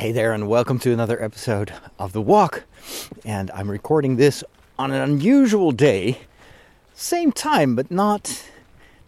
[0.00, 2.64] Hey there, and welcome to another episode of The Walk.
[3.22, 4.42] And I'm recording this
[4.78, 6.20] on an unusual day.
[6.94, 8.42] Same time, but not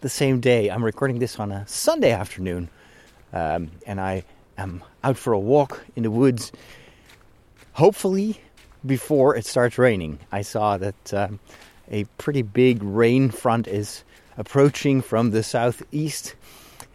[0.01, 0.69] the same day.
[0.69, 2.69] I'm recording this on a Sunday afternoon.
[3.33, 4.23] Um, and I
[4.55, 6.51] am out for a walk in the woods,
[7.71, 8.39] hopefully
[8.85, 10.19] before it starts raining.
[10.31, 11.39] I saw that um,
[11.89, 14.03] a pretty big rain front is
[14.37, 16.35] approaching from the southeast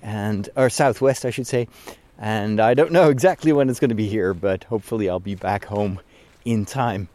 [0.00, 1.66] and or southwest, I should say.
[2.18, 5.36] And I don't know exactly when it's going to be here, but hopefully I'll be
[5.36, 6.00] back home
[6.44, 7.08] in time.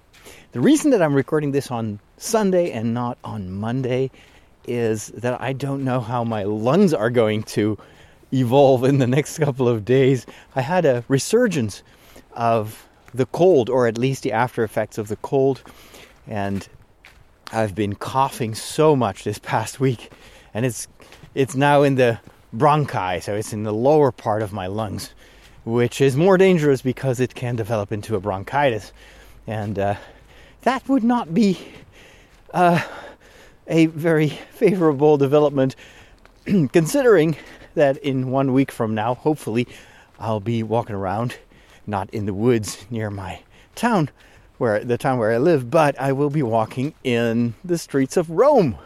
[0.54, 4.12] The reason that I'm recording this on Sunday and not on Monday
[4.66, 7.78] is that I don't know how my lungs are going to
[8.32, 10.26] evolve in the next couple of days.
[10.56, 11.84] I had a resurgence
[12.34, 15.62] of the cold, or at least the after effects of the cold,
[16.28, 16.68] and
[17.52, 20.12] I've been coughing so much this past week,
[20.54, 20.88] and it's
[21.36, 22.20] it's now in the
[22.56, 25.14] bronchi, so it's in the lower part of my lungs,
[25.66, 28.94] which is more dangerous because it can develop into a bronchitis,
[29.48, 29.96] and uh,
[30.62, 31.60] that would not be
[32.54, 32.82] uh,
[33.68, 35.76] a very favorable development,
[36.72, 37.36] considering
[37.76, 39.68] that in one week from now, hopefully,
[40.20, 41.36] I'll be walking around,
[41.88, 43.42] not in the woods near my
[43.76, 44.10] town,
[44.60, 48.30] where the town where I live, but I will be walking in the streets of
[48.30, 48.78] Rome.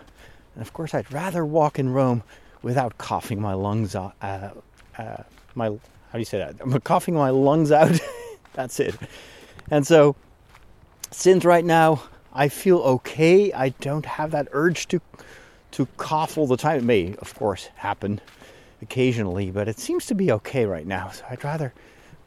[0.55, 2.23] And of course, I'd rather walk in Rome
[2.61, 4.13] without coughing my lungs out.
[4.22, 4.50] Uh,
[4.97, 5.23] uh,
[5.55, 6.55] my how do you say that?
[6.61, 7.99] I'm coughing my lungs out.
[8.53, 8.95] That's it.
[9.69, 10.16] And so,
[11.11, 15.02] since right now I feel okay, I don't have that urge to
[15.72, 16.80] to cough all the time.
[16.80, 18.22] It may, of course, happen
[18.81, 21.09] occasionally, but it seems to be okay right now.
[21.09, 21.73] So I'd rather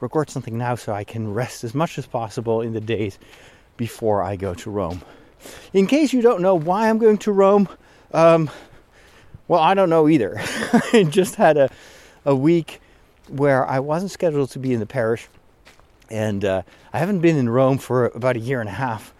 [0.00, 3.19] record something now so I can rest as much as possible in the days
[3.77, 5.03] before I go to Rome.
[5.72, 7.69] In case you don't know why I'm going to Rome,
[8.12, 8.50] um,
[9.51, 10.37] well, I don't know either.
[10.93, 11.70] I just had a,
[12.25, 12.81] a week
[13.27, 15.27] where I wasn't scheduled to be in the parish,
[16.09, 16.62] and uh,
[16.93, 19.12] I haven't been in Rome for about a year and a half,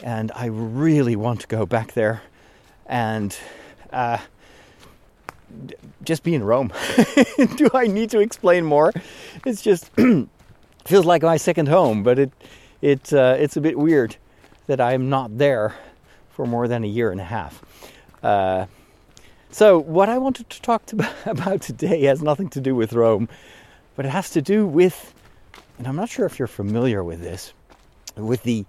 [0.00, 2.22] and I really want to go back there
[2.86, 3.36] and
[3.92, 4.18] uh,
[6.04, 6.72] just be in Rome.
[7.56, 8.92] Do I need to explain more?
[9.44, 9.90] It's just
[10.84, 12.30] feels like my second home, but it
[12.80, 14.14] it uh, it's a bit weird
[14.68, 15.74] that I'm not there
[16.30, 17.60] for more than a year and a half.
[19.54, 23.28] So, what I wanted to talk to, about today has nothing to do with Rome,
[23.94, 25.14] but it has to do with,
[25.78, 27.52] and I'm not sure if you're familiar with this,
[28.16, 28.64] with the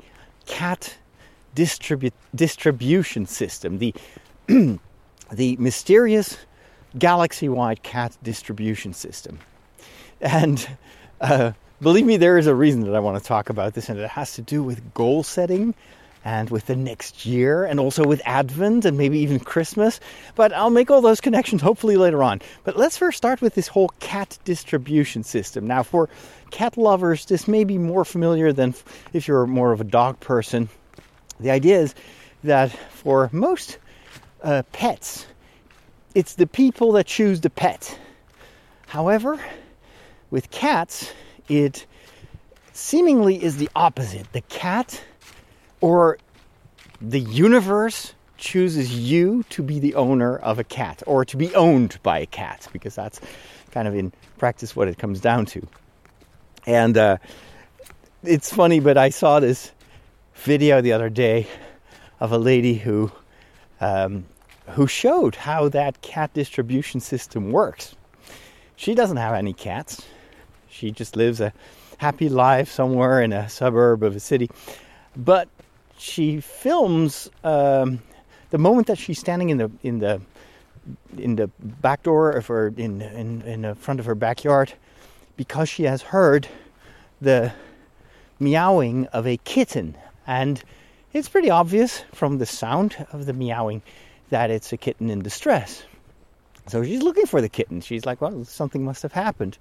[0.45, 0.95] cat
[1.55, 3.95] distribu- distribution system, the
[5.31, 6.37] the mysterious
[6.99, 9.39] galaxy-wide cat distribution system,
[10.21, 10.69] and.
[11.19, 13.97] Uh, believe me, there is a reason that I want to talk about this, and
[13.97, 15.73] it has to do with goal setting
[16.25, 19.99] and with the next year and also with Advent and maybe even Christmas.
[20.33, 22.41] But I'll make all those connections hopefully later on.
[22.63, 25.67] But let's first start with this whole cat distribution system.
[25.67, 26.09] Now, for
[26.49, 28.73] cat lovers, this may be more familiar than
[29.13, 30.67] if you're more of a dog person.
[31.39, 31.95] The idea is
[32.43, 33.77] that for most
[34.41, 35.27] uh, pets,
[36.15, 37.99] it's the people that choose the pet.
[38.87, 39.39] However,
[40.31, 41.11] with cats,
[41.49, 41.85] it
[42.73, 44.31] seemingly is the opposite.
[44.31, 45.03] The cat
[45.85, 46.17] or
[46.99, 51.99] the universe chooses you to be the owner of a cat or to be owned
[52.01, 53.21] by a cat because that's
[53.69, 55.61] kind of in practice what it comes down to.
[56.65, 57.17] And uh,
[58.23, 59.73] it's funny, but I saw this
[60.33, 61.45] video the other day
[62.19, 63.11] of a lady who
[63.79, 64.25] um,
[64.69, 67.95] who showed how that cat distribution system works.
[68.75, 70.03] She doesn't have any cats.
[70.67, 71.53] She just lives a
[71.99, 74.49] happy life somewhere in a suburb of a city.
[75.15, 75.47] But
[75.97, 78.01] she films um,
[78.49, 80.21] the moment that she's standing in the in the
[81.17, 84.73] in the back door of her in in in the front of her backyard
[85.35, 86.47] because she has heard
[87.21, 87.51] the
[88.39, 89.95] meowing of a kitten
[90.27, 90.63] and
[91.13, 93.81] it's pretty obvious from the sound of the meowing
[94.29, 95.83] that it's a kitten in distress.
[96.67, 97.79] So she's looking for the kitten.
[97.79, 99.57] She's like, well, something must have happened.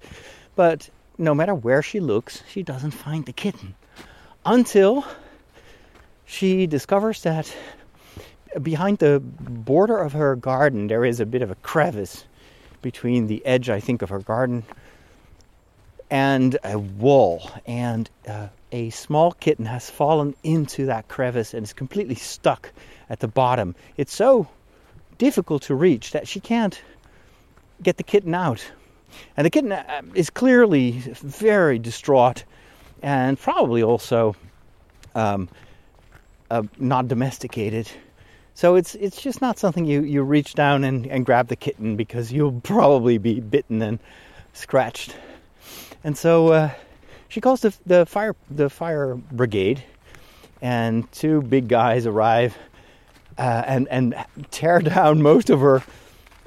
[0.55, 3.75] But no matter where she looks, she doesn't find the kitten
[4.45, 5.05] until
[6.25, 7.53] she discovers that
[8.61, 12.25] behind the border of her garden there is a bit of a crevice
[12.81, 14.63] between the edge, I think, of her garden
[16.09, 17.49] and a wall.
[17.65, 22.71] And uh, a small kitten has fallen into that crevice and is completely stuck
[23.09, 23.75] at the bottom.
[23.97, 24.47] It's so
[25.17, 26.79] difficult to reach that she can't
[27.81, 28.63] get the kitten out.
[29.35, 32.43] And the kitten uh, is clearly very distraught
[33.01, 34.35] and probably also
[35.15, 35.49] um,
[36.49, 37.89] uh, not domesticated.
[38.53, 41.95] So it's it's just not something you, you reach down and, and grab the kitten
[41.95, 43.99] because you'll probably be bitten and
[44.53, 45.15] scratched.
[46.03, 46.69] And so uh,
[47.27, 49.83] she calls the, the fire the fire brigade,
[50.61, 52.57] and two big guys arrive
[53.37, 54.15] uh, and and
[54.51, 55.83] tear down most of her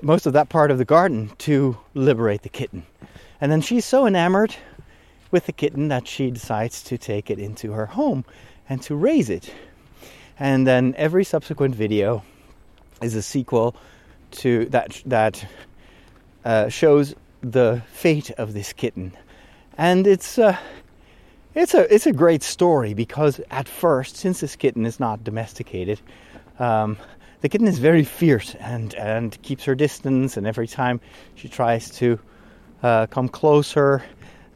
[0.00, 2.86] most of that part of the garden to liberate the kitten.
[3.40, 4.54] And then she's so enamored
[5.30, 8.24] with the kitten that she decides to take it into her home
[8.68, 9.52] and to raise it.
[10.38, 12.22] And then every subsequent video
[13.02, 13.74] is a sequel
[14.30, 15.44] to that that
[16.44, 19.12] uh, shows the fate of this kitten,
[19.76, 20.56] and it's uh,
[21.54, 26.00] it's a it's a great story because at first, since this kitten is not domesticated,
[26.58, 26.96] um,
[27.40, 31.00] the kitten is very fierce and and keeps her distance, and every time
[31.34, 32.18] she tries to
[32.82, 34.04] uh, come closer,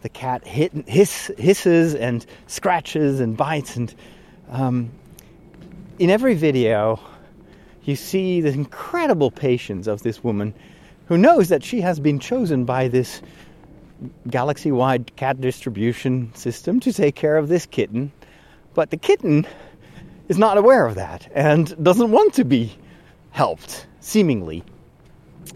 [0.02, 3.94] the cat hit, hiss, hisses and scratches and bites, and
[4.50, 4.90] um,
[5.98, 6.98] in every video,
[7.84, 10.54] you see the incredible patience of this woman
[11.06, 13.22] who knows that she has been chosen by this
[14.28, 18.12] galaxy wide cat distribution system to take care of this kitten.
[18.74, 19.46] But the kitten
[20.28, 22.76] is not aware of that and doesn't want to be
[23.30, 24.64] helped, seemingly.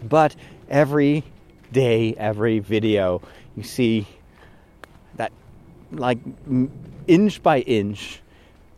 [0.03, 0.35] But
[0.69, 1.23] every
[1.71, 3.21] day, every video,
[3.55, 4.07] you see
[5.15, 5.31] that,
[5.91, 6.19] like
[7.07, 8.21] inch by inch,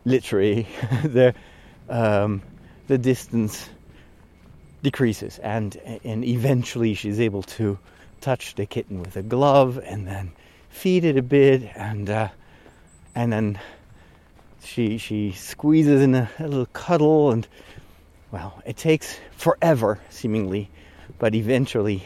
[0.04, 0.66] literally,
[1.04, 1.34] the
[1.90, 2.40] um,
[2.86, 3.68] the distance
[4.82, 7.78] decreases, and and eventually she's able to
[8.20, 10.32] touch the kitten with a glove, and then
[10.70, 12.28] feed it a bit, and uh,
[13.14, 13.58] and then
[14.62, 17.46] she she squeezes in a, a little cuddle, and
[18.30, 20.70] well, it takes forever, seemingly,
[21.18, 22.02] but eventually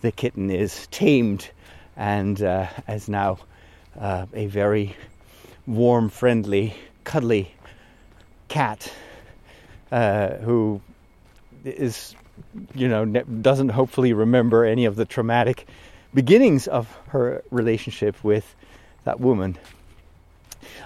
[0.00, 1.48] the kitten is tamed
[1.96, 3.38] and uh, is now
[3.98, 4.94] uh, a very
[5.66, 6.74] warm, friendly,
[7.04, 7.52] cuddly
[8.48, 8.90] cat
[9.90, 10.80] uh, who
[11.64, 12.14] is,
[12.74, 15.66] you know, doesn't hopefully remember any of the traumatic
[16.14, 18.54] beginnings of her relationship with
[19.04, 19.56] that woman.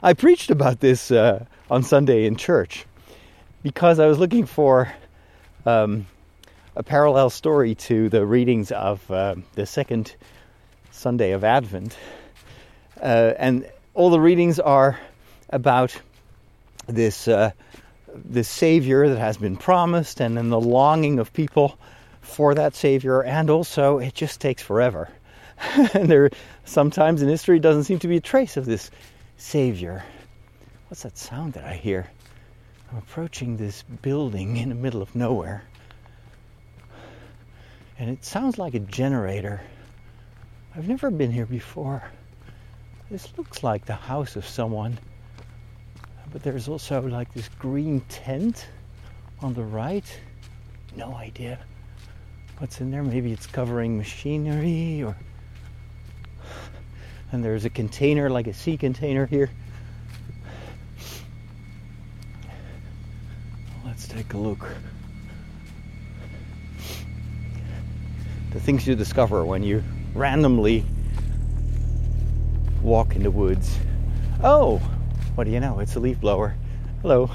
[0.03, 2.87] I preached about this uh, on Sunday in church
[3.63, 4.93] because I was looking for
[5.65, 6.07] um,
[6.77, 10.15] a parallel story to the readings of uh, the second
[10.91, 11.97] Sunday of Advent.
[13.01, 14.99] Uh, and all the readings are
[15.51, 15.95] about
[16.87, 17.29] this
[18.15, 21.79] this Savior that has been promised, and then the longing of people
[22.21, 25.09] for that Savior, and also it just takes forever.
[25.95, 26.31] and there
[26.65, 28.91] sometimes in history doesn't seem to be a trace of this
[29.37, 30.05] Savior.
[30.89, 32.07] What's that sound that I hear?
[32.91, 35.63] I'm approaching this building in the middle of nowhere.
[37.99, 39.61] And it sounds like a generator.
[40.75, 42.03] I've never been here before.
[43.11, 44.99] This looks like the house of someone.
[46.33, 48.67] But there's also like this green tent
[49.41, 50.05] on the right.
[50.97, 51.59] No idea
[52.59, 53.03] what's in there.
[53.03, 55.17] Maybe it's covering machinery or.
[57.33, 59.49] And there's a container, like a sea container here.
[63.87, 64.69] Let's take a look.
[68.51, 69.83] The things you discover when you
[70.13, 70.85] randomly
[72.83, 73.79] walk in the woods.
[74.45, 74.83] Oh,
[75.35, 75.81] what do you know?
[75.81, 76.55] It's a leaf blower.
[77.01, 77.31] Hello.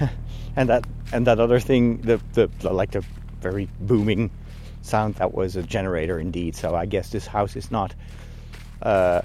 [0.56, 3.04] and that and that other thing, the, the like the
[3.40, 4.30] very booming
[4.82, 6.56] sound that was a generator indeed.
[6.56, 7.94] So I guess this house is not
[8.82, 9.22] uh,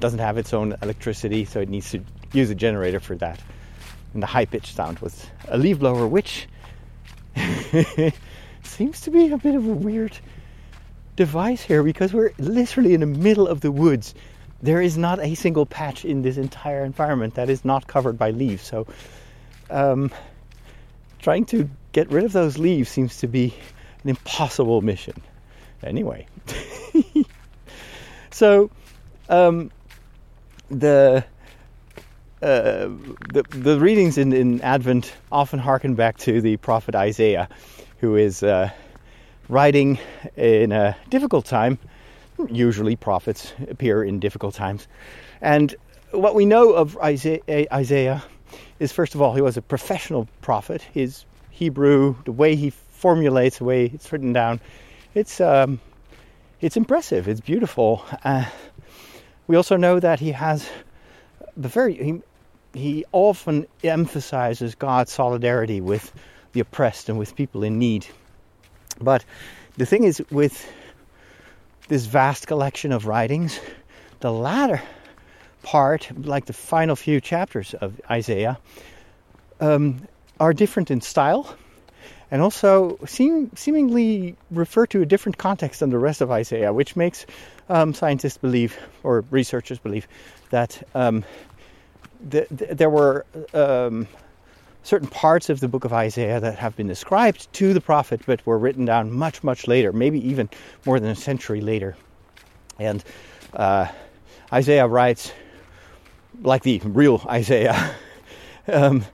[0.00, 2.02] doesn't have its own electricity, so it needs to
[2.32, 3.40] use a generator for that.
[4.14, 6.48] And the high pitched sound was a leaf blower, which
[8.62, 10.16] seems to be a bit of a weird
[11.16, 14.14] device here because we're literally in the middle of the woods
[14.62, 18.30] there is not a single patch in this entire environment that is not covered by
[18.30, 18.62] leaves.
[18.62, 18.86] So,
[19.70, 20.10] um,
[21.20, 23.54] trying to get rid of those leaves seems to be
[24.02, 25.20] an impossible mission.
[25.82, 26.26] Anyway,
[28.30, 28.70] so
[29.28, 29.70] um,
[30.70, 31.24] the,
[32.42, 32.88] uh,
[33.32, 37.48] the the readings in, in Advent often harken back to the prophet Isaiah,
[38.00, 38.70] who is uh,
[39.48, 39.98] writing
[40.36, 41.78] in a difficult time
[42.50, 44.86] usually prophets appear in difficult times.
[45.40, 45.74] And
[46.10, 48.22] what we know of Isaiah
[48.78, 50.82] is, first of all, he was a professional prophet.
[50.82, 54.60] His Hebrew, the way he formulates, the way it's written down,
[55.14, 55.80] it's um,
[56.60, 57.28] it's impressive.
[57.28, 58.04] It's beautiful.
[58.24, 58.44] Uh,
[59.46, 60.68] we also know that he has
[61.56, 62.22] the very he,
[62.74, 66.12] he often emphasizes God's solidarity with
[66.52, 68.06] the oppressed and with people in need.
[69.00, 69.24] But
[69.76, 70.70] the thing is with
[71.88, 73.58] this vast collection of writings.
[74.20, 74.82] The latter
[75.62, 78.58] part, like the final few chapters of Isaiah,
[79.60, 80.06] um,
[80.38, 81.56] are different in style
[82.30, 86.94] and also seem, seemingly refer to a different context than the rest of Isaiah, which
[86.94, 87.26] makes
[87.68, 90.06] um, scientists believe or researchers believe
[90.50, 91.24] that um,
[92.28, 94.06] the, the, there were um,
[94.88, 98.44] certain parts of the book of Isaiah that have been ascribed to the prophet, but
[98.46, 100.48] were written down much, much later, maybe even
[100.86, 101.94] more than a century later.
[102.78, 103.04] And
[103.52, 103.88] uh,
[104.50, 105.30] Isaiah writes,
[106.40, 107.94] like the real Isaiah,
[108.72, 109.04] um,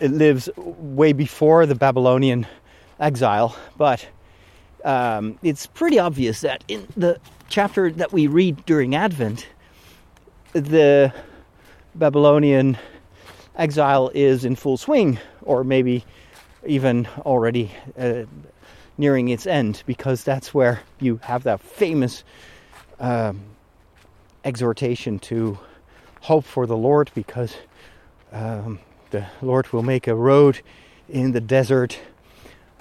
[0.00, 2.46] it lives way before the Babylonian
[2.98, 4.08] exile, but
[4.86, 7.20] um, it's pretty obvious that in the
[7.50, 9.48] chapter that we read during Advent,
[10.54, 11.12] the
[11.94, 12.78] Babylonian
[13.56, 16.04] exile is in full swing, or maybe
[16.66, 18.24] even already uh,
[18.98, 22.24] nearing its end, because that's where you have that famous
[23.00, 23.40] um,
[24.44, 25.58] exhortation to
[26.20, 27.56] hope for the Lord, because
[28.32, 28.78] um,
[29.10, 30.60] the Lord will make a road
[31.08, 31.98] in the desert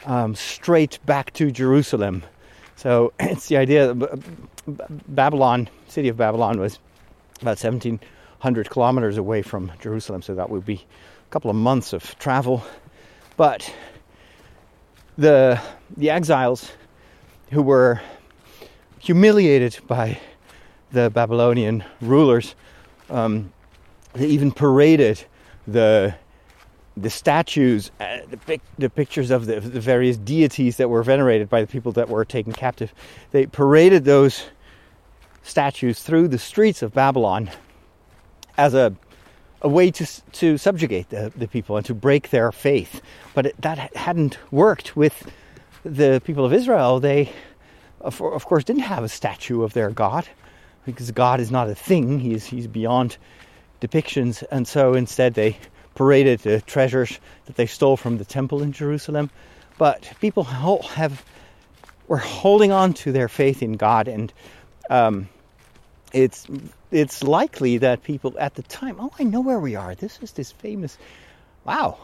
[0.05, 2.23] um, straight back to Jerusalem.
[2.75, 4.23] So it's the idea that
[5.07, 6.79] Babylon, city of Babylon, was
[7.41, 7.57] about
[8.43, 12.61] 1,700 kilometers away from Jerusalem, so that would be a couple of months of travel.
[13.37, 13.73] But
[15.17, 15.61] the
[15.95, 16.69] the exiles
[17.51, 18.01] who were
[18.99, 20.19] humiliated by
[20.91, 22.53] the Babylonian rulers,
[23.09, 23.53] um,
[24.11, 25.23] they even paraded
[25.65, 26.13] the
[26.97, 31.49] the statues, uh, the, pic- the, pictures of the, the, various deities that were venerated
[31.49, 32.93] by the people that were taken captive.
[33.31, 34.43] They paraded those
[35.43, 37.49] statues through the streets of Babylon
[38.57, 38.95] as a
[39.63, 43.01] a way to to subjugate the, the people and to break their faith.
[43.33, 45.31] But it, that hadn't worked with
[45.83, 46.99] the people of Israel.
[46.99, 47.31] They,
[48.01, 50.27] of, of course, didn't have a statue of their God
[50.85, 52.19] because God is not a thing.
[52.19, 53.17] He's he's beyond
[53.81, 55.57] depictions, and so instead they
[55.95, 59.29] paraded the treasures that they stole from the temple in Jerusalem.
[59.77, 61.23] But people have
[62.07, 64.33] were holding on to their faith in God, and
[64.89, 65.29] um,
[66.11, 66.45] it's
[66.93, 69.95] it's likely that people at the time, oh, I know where we are.
[69.95, 70.97] This is this famous.
[71.65, 71.97] Wow,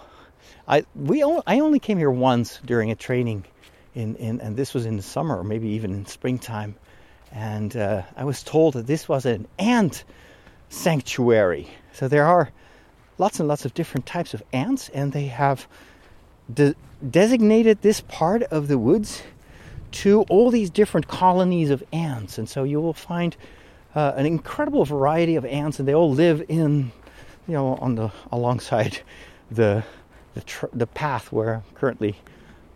[0.67, 3.45] I we I only came here once during a training,
[3.93, 6.75] in, in and this was in the summer, or maybe even in springtime,
[7.31, 10.03] and uh, I was told that this was an ant
[10.69, 11.67] sanctuary.
[11.93, 12.51] So there are
[13.17, 15.67] lots and lots of different types of ants, and they have
[16.51, 16.75] de-
[17.07, 19.21] designated this part of the woods
[19.91, 22.37] to all these different colonies of ants.
[22.37, 23.35] And so you will find
[23.95, 26.91] uh, an incredible variety of ants, and they all live in,
[27.47, 28.99] you know, on the alongside
[29.51, 29.83] the
[30.35, 32.15] the, tr- the path we're currently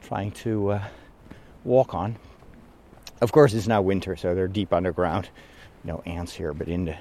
[0.01, 0.83] trying to uh,
[1.63, 2.17] walk on.
[3.21, 5.29] Of course, it's now winter, so they're deep underground.
[5.83, 6.95] No ants here, but in the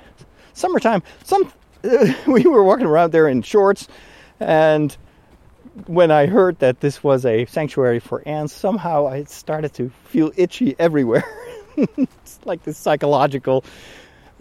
[0.52, 1.50] summertime, some
[2.26, 3.88] we were walking around there in shorts,
[4.38, 4.96] and
[5.86, 10.32] when I heard that this was a sanctuary for ants, somehow I started to feel
[10.36, 11.24] itchy everywhere.
[11.76, 13.64] it's like this psychological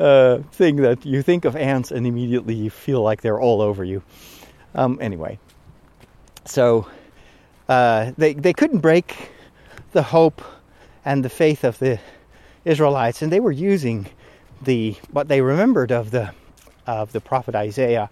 [0.02, 3.84] uh, thing that you think of ants and immediately you feel like they're all over
[3.84, 4.02] you.
[4.74, 5.38] Um, anyway,
[6.46, 6.88] so
[7.70, 9.32] uh, they they couldn't break
[9.92, 10.42] the hope
[11.06, 12.00] and the faith of the
[12.66, 14.08] Israelites, and they were using
[14.64, 16.34] the what they remembered of the
[16.88, 18.10] of the prophet Isaiah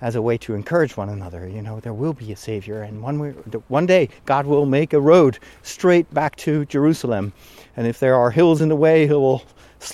[0.00, 1.48] as a way to encourage one another.
[1.48, 3.18] You know, there will be a savior, and one
[3.68, 7.34] one day God will make a road straight back to Jerusalem,
[7.76, 9.42] and if there are hills in the way, He will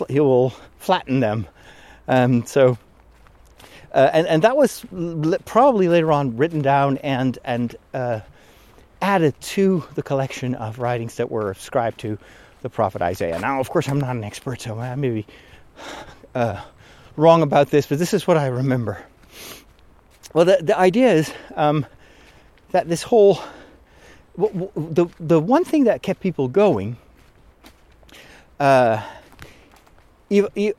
[0.09, 1.47] He will flatten them.
[2.09, 2.79] Um, so.
[3.93, 4.85] Uh, and, and that was
[5.45, 8.19] probably later on written down and and uh,
[9.01, 12.19] added to the collection of writings that were ascribed to
[12.63, 13.39] the prophet Isaiah.
[13.39, 15.27] Now, of course, I'm not an expert, so I may be
[16.35, 16.61] uh,
[17.17, 19.05] wrong about this, but this is what I remember.
[20.33, 21.87] Well, the, the idea is um,
[22.73, 23.39] that this whole
[24.37, 26.97] the the one thing that kept people going,
[28.59, 29.01] uh,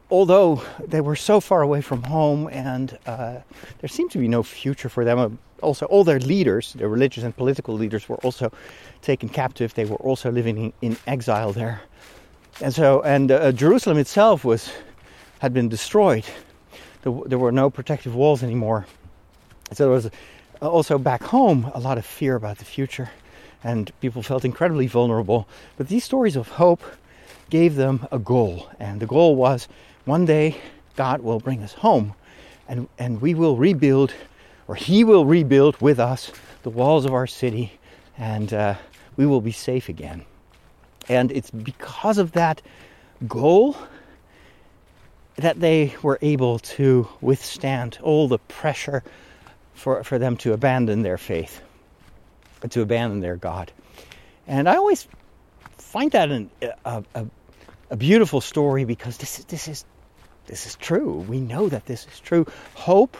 [0.10, 3.40] although they were so far away from home and uh,
[3.80, 5.40] there seemed to be no future for them.
[5.62, 8.52] Also, all their leaders, their religious and political leaders, were also
[9.02, 9.74] taken captive.
[9.74, 11.82] They were also living in, in exile there,
[12.62, 14.70] and so and uh, Jerusalem itself was
[15.40, 16.26] had been destroyed.
[17.04, 18.86] There were no protective walls anymore.
[19.72, 20.10] So there was
[20.62, 23.10] also back home a lot of fear about the future,
[23.64, 25.48] and people felt incredibly vulnerable.
[25.78, 26.84] But these stories of hope
[27.50, 29.68] gave them a goal, and the goal was
[30.06, 30.58] one day
[30.96, 32.14] God will bring us home,
[32.68, 34.14] and, and we will rebuild,
[34.68, 36.32] or He will rebuild with us
[36.64, 37.80] the walls of our city,
[38.18, 38.76] and uh,
[39.18, 40.26] we will be safe again.
[41.08, 42.62] And it's because of that
[43.28, 43.76] goal
[45.36, 49.04] that they were able to withstand all the pressure
[49.74, 51.62] for, for them to abandon their faith,
[52.70, 53.72] to abandon their God.
[54.48, 55.08] And I always
[55.96, 56.50] find that an,
[56.84, 57.26] a, a,
[57.92, 59.86] a beautiful story because this is, this is
[60.46, 61.26] this is true.
[61.30, 62.46] We know that this is true.
[62.74, 63.16] Hope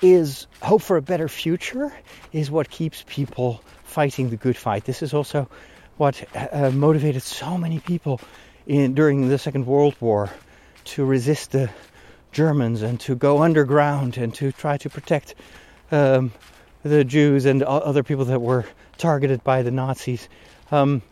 [0.00, 1.92] is hope for a better future
[2.32, 4.84] is what keeps people fighting the good fight.
[4.84, 5.48] This is also
[5.96, 8.20] what uh, motivated so many people
[8.66, 10.28] in during the Second World War
[10.86, 11.70] to resist the
[12.32, 15.36] Germans and to go underground and to try to protect
[15.92, 16.32] um,
[16.82, 18.64] the Jews and other people that were
[18.98, 20.28] targeted by the Nazis.
[20.72, 21.02] Um,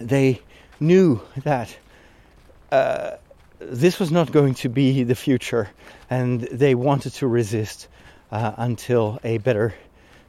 [0.00, 0.40] they
[0.80, 1.76] knew that
[2.72, 3.16] uh,
[3.58, 5.68] this was not going to be the future,
[6.10, 7.88] and they wanted to resist
[8.30, 9.74] uh, until a better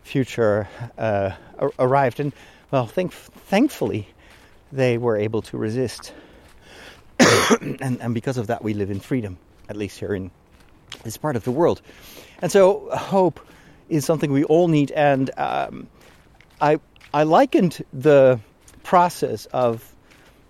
[0.04, 1.32] future uh,
[1.80, 2.20] arrived.
[2.20, 2.32] And
[2.72, 4.08] well, think, thankfully,
[4.72, 6.14] they were able to resist.
[7.62, 9.38] and, and because of that, we live in freedom,
[9.70, 10.32] at least here in
[11.04, 11.82] this part of the world.
[12.42, 13.40] And so, hope
[13.90, 14.92] is something we all need.
[14.92, 15.88] And um,
[16.62, 16.80] I,
[17.14, 18.40] I likened the
[18.88, 19.94] process of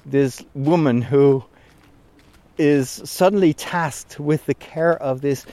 [0.05, 1.43] this woman who
[2.59, 5.43] is suddenly tasked with the care of this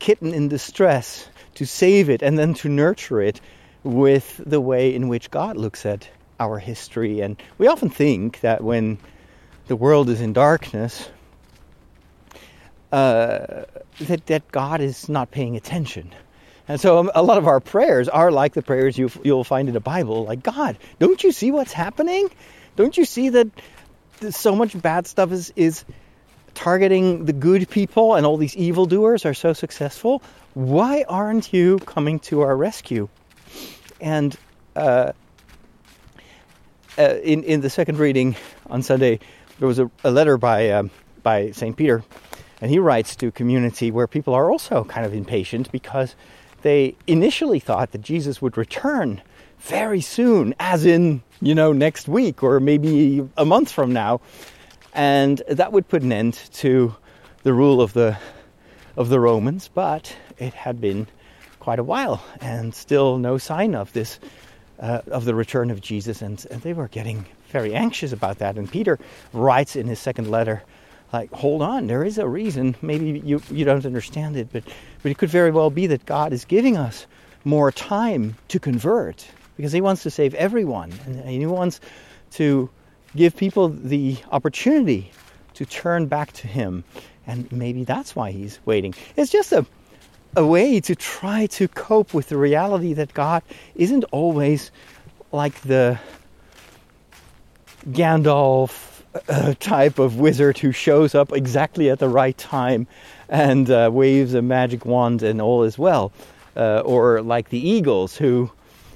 [0.00, 3.40] kitten in distress to save it and then to nurture it
[3.84, 6.08] with the way in which God looks at
[6.40, 7.20] our history.
[7.20, 8.98] And we often think that when
[9.68, 11.08] the world is in darkness,
[12.90, 13.66] uh,
[14.00, 16.12] that, that God is not paying attention.
[16.68, 19.68] And so um, a lot of our prayers are like the prayers you, you'll find
[19.68, 22.28] in the Bible, like, God, don't you see what's happening?
[22.74, 23.48] Don't you see that
[24.30, 25.84] so much bad stuff is, is
[26.54, 30.22] targeting the good people and all these evildoers are so successful?
[30.54, 33.08] Why aren't you coming to our rescue?
[34.00, 34.36] And
[34.74, 35.12] uh,
[36.98, 38.36] uh, in in the second reading
[38.68, 39.20] on Sunday,
[39.58, 40.90] there was a, a letter by um,
[41.22, 42.02] by Saint Peter,
[42.60, 46.14] and he writes to a community where people are also kind of impatient because
[46.66, 49.22] they initially thought that Jesus would return
[49.60, 54.20] very soon, as in you know next week or maybe a month from now,
[54.92, 56.92] and that would put an end to
[57.44, 58.18] the rule of the
[58.96, 59.70] of the Romans.
[59.72, 61.06] But it had been
[61.60, 64.18] quite a while, and still no sign of this,
[64.80, 68.56] uh, of the return of Jesus, and, and, they were getting very anxious about that.
[68.56, 68.98] And Peter
[69.32, 70.64] writes in his second letter,
[71.12, 72.76] like, hold on, there is a reason.
[72.82, 74.64] Maybe you, you don't understand it, but,
[75.02, 77.06] but it could very well be that God is giving us
[77.44, 81.80] more time to convert because He wants to save everyone, and He wants
[82.32, 82.68] to
[83.14, 85.10] give people the opportunity
[85.54, 86.84] to turn back to Him.
[87.26, 88.94] And maybe that's why He's waiting.
[89.16, 89.64] It's just a
[90.36, 93.42] a way to try to cope with the reality that God
[93.74, 94.70] isn't always
[95.32, 95.98] like the
[97.88, 98.95] Gandalf
[99.28, 102.86] uh, type of wizard who shows up exactly at the right time
[103.28, 106.12] and uh, waves a magic wand and all is well.
[106.56, 108.50] Uh, or like the eagles who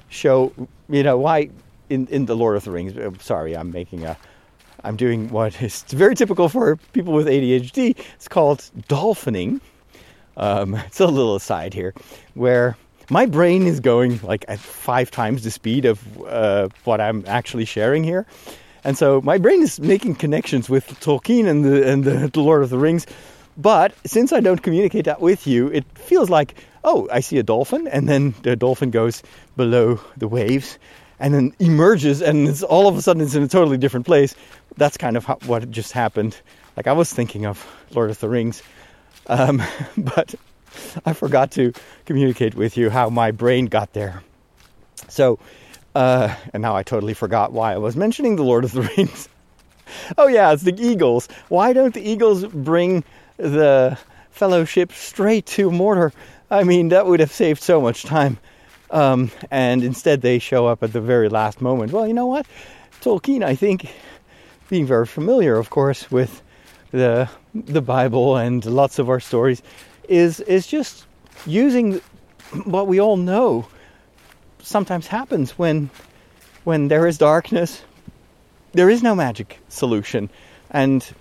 [0.09, 0.51] show,
[0.89, 1.49] you know, why
[1.89, 2.97] in, in the Lord of the Rings.
[2.97, 4.17] Uh, sorry, I'm making a.
[4.83, 7.95] I'm doing what is very typical for people with ADHD.
[8.15, 9.61] It's called dolphining
[10.37, 11.93] um, it's a little aside here,
[12.33, 12.77] where
[13.09, 17.65] my brain is going like at five times the speed of uh, what I'm actually
[17.65, 18.25] sharing here.
[18.83, 22.63] And so my brain is making connections with Tolkien and the and the, the Lord
[22.63, 23.05] of the Rings.
[23.57, 27.43] But since I don't communicate that with you, it feels like, oh, I see a
[27.43, 29.21] dolphin, and then the dolphin goes
[29.57, 30.79] below the waves,
[31.19, 34.35] and then emerges, and it's all of a sudden it's in a totally different place.
[34.77, 36.39] That's kind of how, what just happened.
[36.77, 38.63] Like I was thinking of Lord of the Rings,
[39.27, 39.61] um,
[39.97, 40.33] but
[41.05, 41.73] I forgot to
[42.05, 44.23] communicate with you how my brain got there.
[45.09, 45.39] So,
[45.95, 49.29] uh, and now I totally forgot why I was mentioning the Lord of the Rings.
[50.17, 51.27] oh, yeah, it's the Eagles.
[51.49, 53.03] Why don't the Eagles bring
[53.37, 53.97] the
[54.29, 56.13] fellowship straight to Mordor?
[56.49, 58.37] I mean, that would have saved so much time.
[58.89, 61.93] Um, and instead, they show up at the very last moment.
[61.93, 62.45] Well, you know what?
[63.01, 63.89] Tolkien, I think,
[64.69, 66.41] being very familiar, of course, with
[66.91, 69.61] the the Bible and lots of our stories
[70.07, 71.05] is is just
[71.45, 72.01] using
[72.65, 73.65] what we all know
[74.61, 75.89] sometimes happens when
[76.63, 77.83] when there is darkness
[78.73, 80.29] there is no magic solution
[80.69, 81.13] and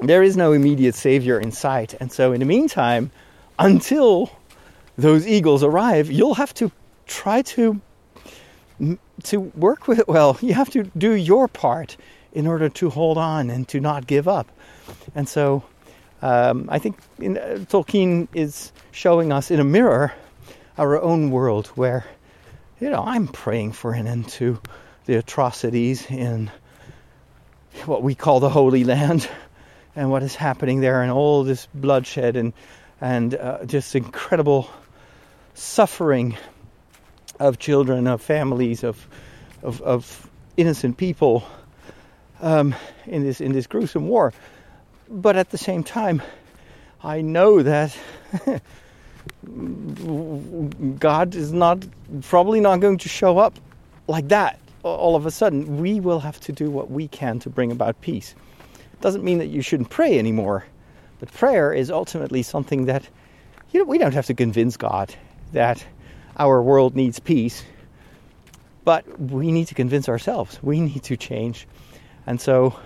[0.00, 1.94] there is no immediate savior in sight.
[1.94, 3.10] And so in the meantime
[3.58, 4.30] until
[4.98, 6.70] those eagles arrive you'll have to
[7.06, 7.80] try to
[9.22, 11.96] to work with it well you have to do your part
[12.32, 14.46] in order to hold on and to not give up.
[15.14, 15.64] And so
[16.22, 20.12] um, I think in, uh, Tolkien is showing us in a mirror
[20.78, 22.04] our own world where,
[22.80, 24.60] you know, I'm praying for an end to
[25.06, 26.50] the atrocities in
[27.84, 29.28] what we call the Holy Land
[29.94, 32.52] and what is happening there and all this bloodshed and,
[33.00, 34.70] and uh, just incredible
[35.54, 36.36] suffering
[37.38, 39.06] of children, of families, of
[39.62, 41.44] of, of innocent people
[42.40, 42.74] um,
[43.06, 44.32] in this in this gruesome war.
[45.08, 46.22] But at the same time,
[47.02, 47.96] I know that
[50.98, 51.84] God is not
[52.22, 53.58] probably not going to show up
[54.08, 55.78] like that all of a sudden.
[55.78, 58.34] We will have to do what we can to bring about peace.
[59.00, 60.64] Doesn't mean that you shouldn't pray anymore,
[61.20, 63.08] but prayer is ultimately something that
[63.72, 65.14] you know we don't have to convince God
[65.52, 65.84] that
[66.38, 67.64] our world needs peace,
[68.84, 70.58] but we need to convince ourselves.
[70.62, 71.66] We need to change,
[72.26, 72.78] and so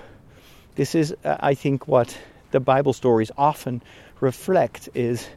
[0.74, 2.16] this is, uh, I think, what
[2.50, 3.82] the Bible stories often
[4.20, 5.28] reflect is.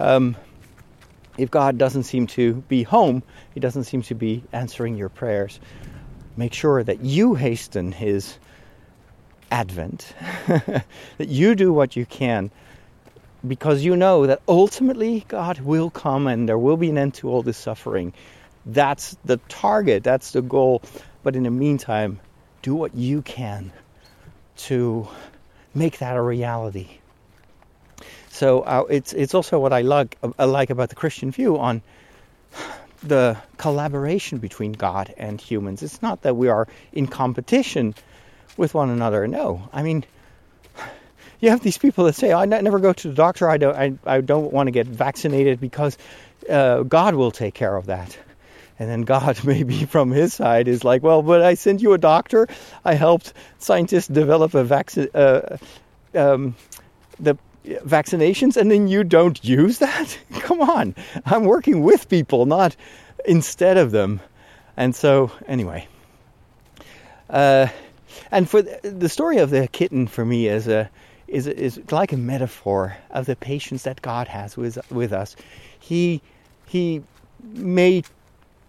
[0.00, 0.36] Um,
[1.36, 5.60] if God doesn't seem to be home, He doesn't seem to be answering your prayers.
[6.36, 8.38] Make sure that you hasten His
[9.50, 10.14] advent,
[10.46, 10.84] that
[11.18, 12.50] you do what you can,
[13.46, 17.28] because you know that ultimately God will come and there will be an end to
[17.28, 18.14] all this suffering.
[18.64, 20.82] That's the target, that's the goal.
[21.22, 22.20] But in the meantime,
[22.62, 23.70] do what you can
[24.56, 25.08] to
[25.74, 26.99] make that a reality.
[28.30, 31.82] So uh, it's it's also what I like I like about the Christian view on
[33.02, 35.82] the collaboration between God and humans.
[35.82, 37.94] It's not that we are in competition
[38.56, 39.26] with one another.
[39.26, 40.04] No, I mean,
[41.40, 43.50] you have these people that say, "I never go to the doctor.
[43.50, 43.76] I don't.
[43.76, 45.98] I, I don't want to get vaccinated because
[46.48, 48.16] uh, God will take care of that."
[48.78, 51.98] And then God, maybe from his side, is like, "Well, but I sent you a
[51.98, 52.46] doctor.
[52.84, 55.56] I helped scientists develop a vaccine." Uh,
[56.14, 56.54] um,
[57.18, 60.18] the vaccinations and then you don't use that?
[60.40, 60.94] Come on.
[61.26, 62.76] I'm working with people, not
[63.24, 64.20] instead of them.
[64.76, 65.86] And so, anyway.
[67.28, 67.68] Uh,
[68.30, 70.90] and for the, story of the kitten for me is a
[71.28, 75.36] is is like a metaphor of the patience that God has with with us.
[75.78, 76.20] He
[76.66, 77.02] he
[77.42, 78.02] may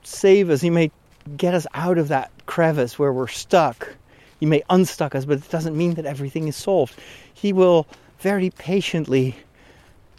[0.04, 0.62] save us.
[0.62, 0.92] He may
[1.38, 3.96] get us out of that crevice where we're stuck.
[4.40, 6.96] He may unstuck us, but it doesn't mean that everything is solved.
[7.34, 7.88] He will
[8.22, 9.36] very patiently,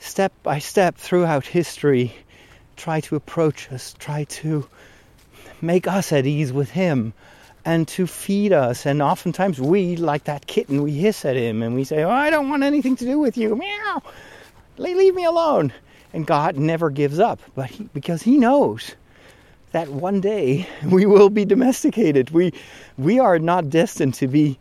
[0.00, 2.12] step by step throughout history,
[2.76, 4.66] try to approach us, try to
[5.60, 7.12] make us at ease with Him,
[7.64, 8.86] and to feed us.
[8.86, 12.28] And oftentimes we, like that kitten, we hiss at Him and we say, Oh, I
[12.30, 13.54] don't want anything to do with you.
[13.54, 14.02] Meow!
[14.78, 15.72] Leave me alone.
[16.12, 18.96] And God never gives up, but he, because He knows
[19.70, 22.30] that one day we will be domesticated.
[22.30, 22.52] We
[22.98, 24.58] we are not destined to be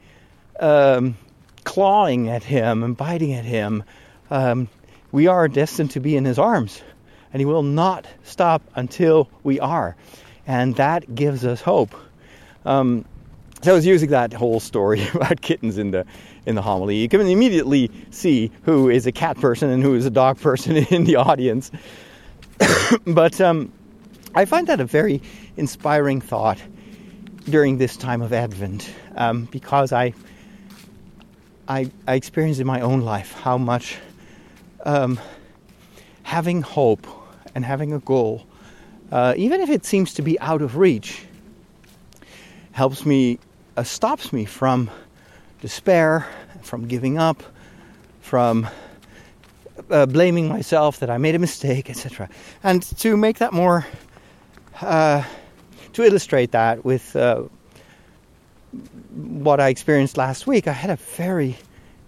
[0.59, 1.17] um,
[1.63, 3.83] clawing at him and biting at him,
[4.29, 4.67] um,
[5.11, 6.81] we are destined to be in his arms.
[7.33, 9.95] And he will not stop until we are.
[10.45, 11.95] And that gives us hope.
[12.65, 13.05] Um,
[13.61, 16.05] so I was using that whole story about kittens in the
[16.45, 16.97] in the homily.
[16.97, 20.75] You can immediately see who is a cat person and who is a dog person
[20.75, 21.71] in the audience.
[23.05, 23.71] but um,
[24.33, 25.21] I find that a very
[25.57, 26.61] inspiring thought
[27.45, 30.13] during this time of Advent um, because I
[31.71, 33.97] I, I experienced in my own life how much
[34.83, 35.17] um,
[36.23, 37.07] having hope
[37.55, 38.45] and having a goal,
[39.09, 41.23] uh, even if it seems to be out of reach,
[42.73, 43.39] helps me,
[43.77, 44.91] uh, stops me from
[45.61, 46.27] despair,
[46.61, 47.41] from giving up,
[48.19, 48.67] from
[49.89, 52.27] uh, blaming myself that I made a mistake, etc.
[52.63, 53.85] And to make that more,
[54.81, 55.23] uh,
[55.93, 57.43] to illustrate that with uh,
[59.11, 61.57] what I experienced last week, I had a very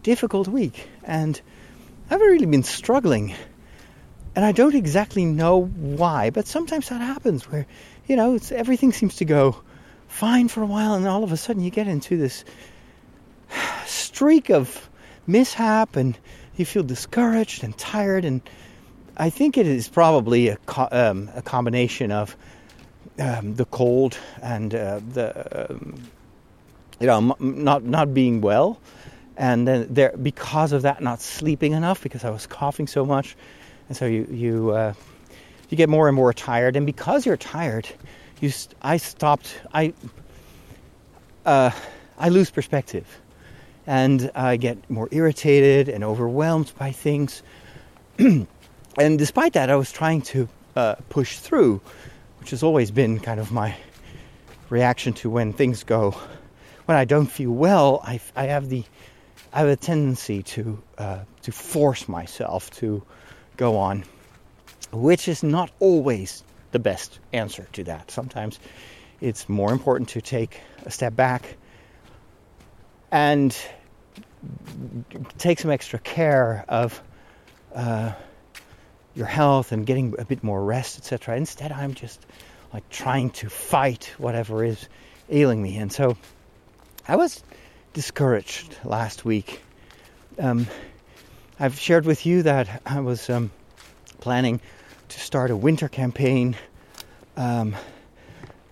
[0.04, 1.40] difficult week and
[2.10, 3.34] I've really been struggling.
[4.36, 7.68] And I don't exactly know why, but sometimes that happens where,
[8.08, 9.62] you know, everything seems to go
[10.08, 12.44] fine for a while and all of a sudden you get into this
[13.86, 14.90] streak of
[15.28, 16.18] mishap and
[16.56, 18.42] you feel discouraged and tired and
[19.16, 22.36] I think it is probably a, co- um, a combination of
[23.20, 26.02] um, the cold and uh, the um,
[27.00, 28.80] you know, not not being well,
[29.38, 33.36] and then there because of that, not sleeping enough because I was coughing so much,
[33.88, 34.94] and so you you uh,
[35.70, 37.88] you get more and more tired, and because you're tired,
[38.42, 39.94] you st- I stopped I
[41.46, 41.72] uh,
[42.18, 43.08] I lose perspective,
[43.88, 47.44] and I get more irritated and overwhelmed by things,
[48.20, 48.48] and
[48.98, 51.82] despite that, I was trying to uh, push through,
[52.40, 53.76] which has always been kind of my
[54.70, 56.16] reaction to when things go
[56.86, 58.84] when I don't feel well, I, I have the
[59.52, 63.04] I have a tendency to uh, to force myself to
[63.56, 64.04] go on,
[64.92, 68.12] which is not always the best answer to that.
[68.12, 68.60] Sometimes
[69.22, 71.56] it's more important to take a step back
[73.12, 73.56] and
[75.38, 77.02] take some extra care of
[77.76, 78.12] uh,
[79.16, 81.38] your health and getting a bit more rest, etc.
[81.38, 82.26] Instead, I'm just
[82.74, 84.90] like trying to fight whatever is
[85.30, 86.18] ailing me, and so
[87.06, 87.44] I was
[87.92, 89.62] discouraged last week.
[90.40, 90.68] Um,
[91.60, 93.52] I've shared with you that I was um,
[94.22, 94.62] planning
[95.10, 96.56] to start a winter campaign
[97.36, 97.76] um,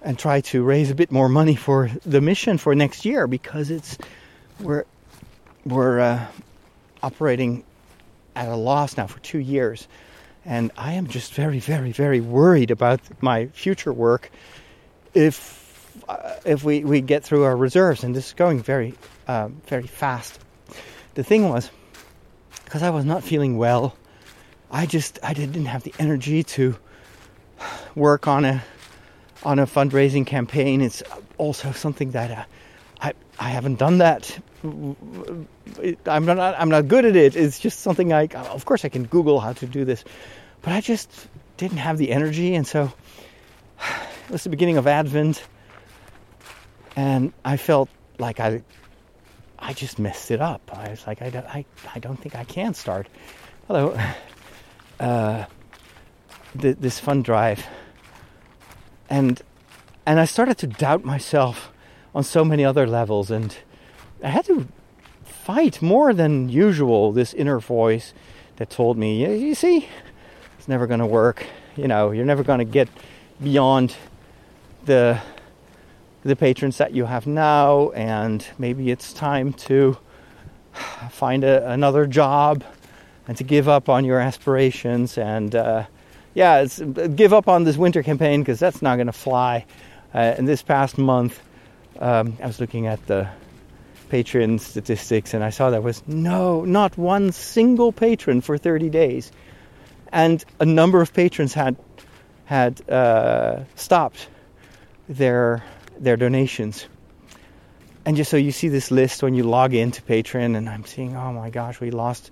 [0.02, 3.70] and try to raise a bit more money for the mission for next year because
[3.70, 3.98] it's
[4.62, 4.86] we're
[5.66, 6.26] we're uh,
[7.04, 7.66] operating
[8.34, 9.90] at a loss now for two years,
[10.46, 14.32] and I am just very, very, very worried about my future work
[15.14, 15.61] if
[16.46, 18.94] if we, we get through our reserves, and this is going very
[19.28, 20.40] uh, very fast.
[21.14, 21.70] The thing was,
[22.66, 23.96] because I was not feeling well,
[24.72, 26.76] I just I didn't have the energy to
[27.96, 28.64] work on a
[29.44, 30.82] on a fundraising campaign.
[30.82, 31.04] It's
[31.38, 32.44] also something that uh,
[33.02, 34.40] I I haven't done that.
[34.64, 37.36] I'm not I'm not good at it.
[37.36, 40.04] It's just something I of course I can Google how to do this,
[40.62, 41.10] but I just
[41.58, 42.92] didn't have the energy, and so
[44.26, 45.44] it was the beginning of Advent,
[46.96, 48.62] and I felt like I
[49.60, 50.62] I just messed it up.
[50.74, 53.08] I was like I don't I, I don't think I can start.
[53.68, 53.98] Hello.
[55.00, 55.46] Uh,
[56.54, 57.66] this fun drive
[59.12, 59.42] and
[60.06, 61.72] and I started to doubt myself
[62.16, 63.56] on so many other levels, and
[64.24, 64.68] I had to
[65.24, 68.14] fight more than usual this inner voice
[68.56, 69.88] that told me, "You see,
[70.58, 71.46] it's never going to work.
[71.76, 72.90] You know, you're never going to get
[73.44, 73.96] beyond
[74.86, 75.20] the
[76.24, 79.98] the patrons that you have now, and maybe it's time to
[81.10, 82.64] find a, another job
[83.28, 85.86] and to give up on your aspirations and." Uh,
[86.34, 89.66] yeah, give up on this winter campaign because that's not going to fly.
[90.14, 91.42] Uh, in this past month,
[92.00, 93.30] um, I was looking at the
[94.10, 99.32] patron statistics and I saw there was no, not one single patron for 30 days,
[100.12, 101.78] and a number of patrons had
[102.46, 104.28] had uh, stopped
[105.08, 105.64] their
[106.02, 106.88] their donations.
[108.06, 111.16] And just so you see this list when you log into Patreon, and I'm seeing,
[111.16, 112.32] oh my gosh, we lost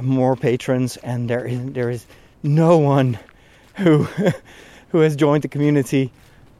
[0.00, 2.04] more patrons, and there is there is
[2.42, 3.18] no one
[3.76, 4.02] who
[4.90, 6.12] who has joined the community.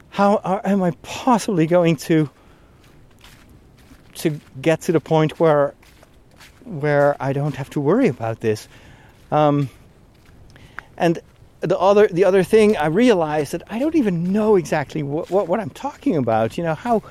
[0.09, 2.29] How are, am I possibly going to
[4.15, 5.75] to get to the point where
[6.63, 8.67] where I don't have to worry about this?
[9.31, 9.69] Um,
[10.97, 11.19] and
[11.61, 15.47] the other the other thing I realized that I don't even know exactly what, what,
[15.47, 16.57] what I'm talking about.
[16.57, 17.01] You know how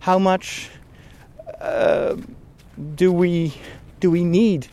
[0.00, 0.70] how much
[1.60, 2.16] uh,
[2.94, 3.54] do we
[4.00, 4.66] do we need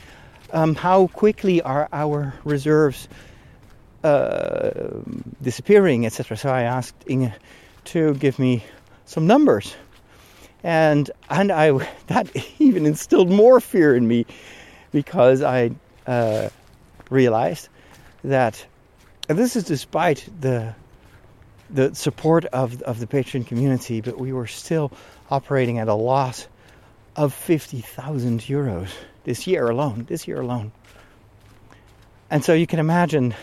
[0.54, 3.08] um, how quickly are our reserves
[4.04, 4.72] uh,
[5.42, 6.38] disappearing, etc.
[6.38, 7.32] So I asked Inge
[7.86, 8.64] to give me
[9.06, 9.76] some numbers,
[10.64, 11.72] and and I
[12.08, 14.26] that even instilled more fear in me
[14.92, 15.72] because I
[16.08, 16.50] uh,
[17.10, 17.70] realized
[18.24, 18.66] that,
[19.30, 20.76] and this is despite the
[21.70, 24.92] the support of of the patron community, but we were still
[25.30, 26.48] operating at a loss
[27.16, 28.90] of fifty thousand euros
[29.24, 30.72] this year alone, this year alone.
[32.30, 33.36] And so you can imagine,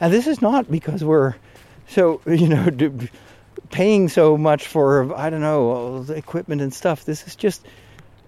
[0.00, 1.34] and this is not because we're
[1.88, 2.68] so, you know,
[3.70, 7.04] paying so much for, I don't know, the equipment and stuff.
[7.04, 7.64] This is just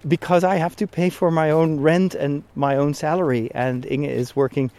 [0.07, 3.51] because I have to pay for my own rent and my own salary.
[3.53, 4.71] And Inge is working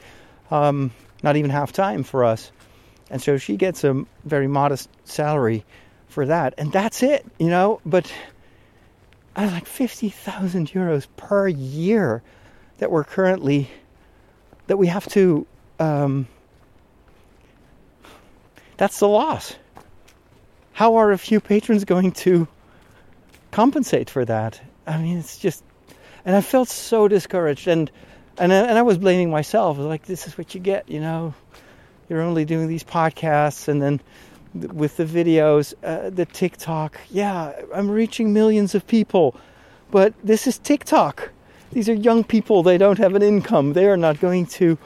[0.51, 0.91] um,
[1.23, 2.53] not even half time for us.
[3.11, 5.65] And so she gets a very modest salary
[6.09, 6.55] for that.
[6.59, 8.13] And that's it, you know, but
[9.35, 12.23] I was like 50,000 euros per year
[12.79, 13.71] that we're currently,
[14.67, 15.47] that we have to,
[15.79, 16.27] um,
[18.77, 19.57] that's the loss.
[20.73, 22.47] How are a few patrons going to
[23.51, 24.61] compensate for that?
[24.87, 25.65] I mean, it's just,
[26.25, 27.91] and I felt so discouraged and,
[28.39, 29.79] and, and I was blaming myself.
[29.79, 31.35] I like, this is what you get, you know,
[32.09, 34.01] you're only doing these podcasts and then
[34.55, 36.99] with the videos, uh, the TikTok.
[37.11, 39.37] Yeah, I'm reaching millions of people,
[39.91, 41.31] but this is TikTok.
[41.73, 42.63] These are young people.
[42.63, 43.75] They don't have an income.
[43.75, 44.79] They are not going to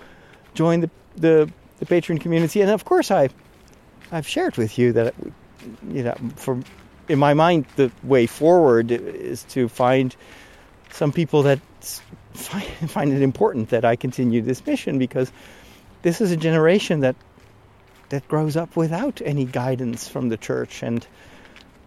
[0.54, 2.60] join the the, the Patreon community.
[2.60, 3.28] And of course, I
[4.10, 5.14] I've shared with you that
[5.88, 6.60] you know, for
[7.08, 10.16] in my mind, the way forward is to find
[10.90, 11.60] some people that
[12.34, 15.32] find, find it important that I continue this mission because
[16.02, 17.16] this is a generation that
[18.08, 20.82] that grows up without any guidance from the church.
[20.82, 21.06] And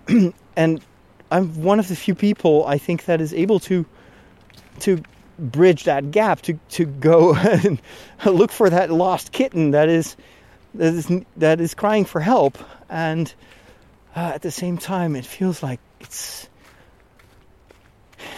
[0.56, 0.82] and
[1.32, 3.86] I'm one of the few people I think that is able to
[4.80, 5.02] to
[5.38, 7.80] bridge that gap to to go and
[8.26, 10.16] look for that lost kitten that is
[10.74, 12.58] that is that is crying for help.
[12.90, 13.34] And
[14.16, 16.50] uh, at the same time it feels like it's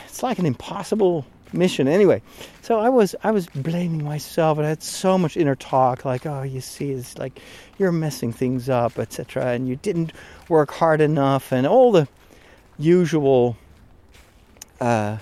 [0.07, 1.87] it's like an impossible mission.
[1.87, 2.21] Anyway,
[2.61, 6.25] so I was I was blaming myself, and I had so much inner talk, like,
[6.25, 7.39] oh, you see, it's like
[7.77, 10.13] you're messing things up, etc., and you didn't
[10.49, 12.07] work hard enough, and all the
[12.77, 13.57] usual
[14.79, 15.17] uh,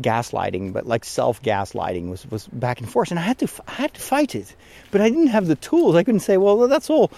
[0.00, 3.72] gaslighting, but like self gaslighting was was back and forth, and I had to I
[3.72, 4.54] had to fight it,
[4.90, 5.94] but I didn't have the tools.
[5.96, 7.10] I couldn't say, well, that's all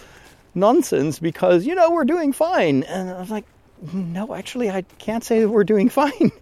[0.54, 3.44] nonsense because you know we're doing fine, and I was like,
[3.92, 6.32] no, actually, I can't say that we're doing fine.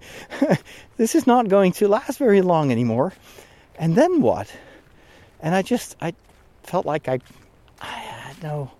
[0.97, 3.13] this is not going to last very long anymore.
[3.77, 4.53] And then what?
[5.41, 6.15] And I just I
[6.63, 7.21] felt like I
[7.81, 8.71] I had no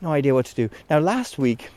[0.00, 0.70] no idea what to do.
[0.90, 1.70] Now last week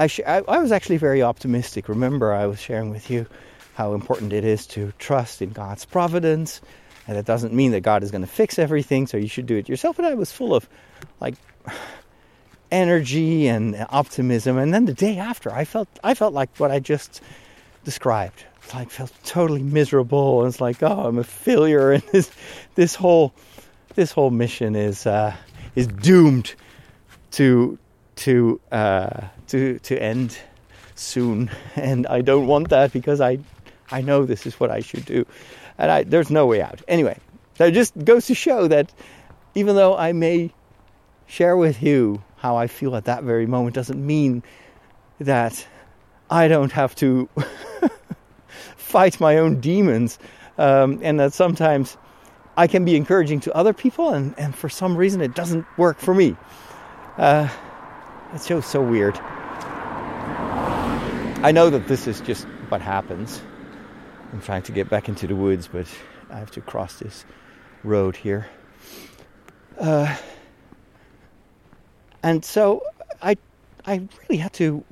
[0.00, 1.88] I, sh- I, I was actually very optimistic.
[1.88, 3.26] Remember, I was sharing with you
[3.74, 6.62] how important it is to trust in God's providence,
[7.06, 9.56] and that doesn't mean that God is going to fix everything, so you should do
[9.56, 9.96] it yourself.
[9.96, 10.66] But I was full of
[11.20, 11.34] like
[12.70, 16.80] energy and optimism, and then the day after, I felt I felt like what I
[16.80, 17.20] just
[17.84, 18.44] described.
[18.74, 22.30] Like felt totally miserable, and it's like, oh, I'm a failure, and this
[22.76, 23.32] this whole
[23.94, 25.34] this whole mission is uh,
[25.74, 26.54] is doomed
[27.32, 27.78] to
[28.16, 30.38] to uh, to to end
[30.94, 33.38] soon, and I don't want that because I
[33.90, 35.26] I know this is what I should do,
[35.78, 36.80] and I, there's no way out.
[36.86, 37.18] Anyway,
[37.58, 38.92] so it just goes to show that
[39.54, 40.52] even though I may
[41.26, 44.42] share with you how I feel at that very moment, doesn't mean
[45.20, 45.66] that
[46.30, 47.28] I don't have to
[48.76, 50.18] fight my own demons,
[50.56, 51.98] um, and that sometimes
[52.56, 55.98] I can be encouraging to other people, and, and for some reason it doesn't work
[55.98, 56.34] for me.
[57.18, 57.48] Uh,
[58.32, 59.18] it's so so weird.
[61.42, 63.42] I know that this is just what happens.
[64.32, 65.86] I'm trying to get back into the woods, but
[66.30, 67.24] I have to cross this
[67.84, 68.46] road here.
[69.78, 70.16] Uh,
[72.22, 72.82] and so
[73.22, 73.36] I,
[73.86, 74.84] I really had to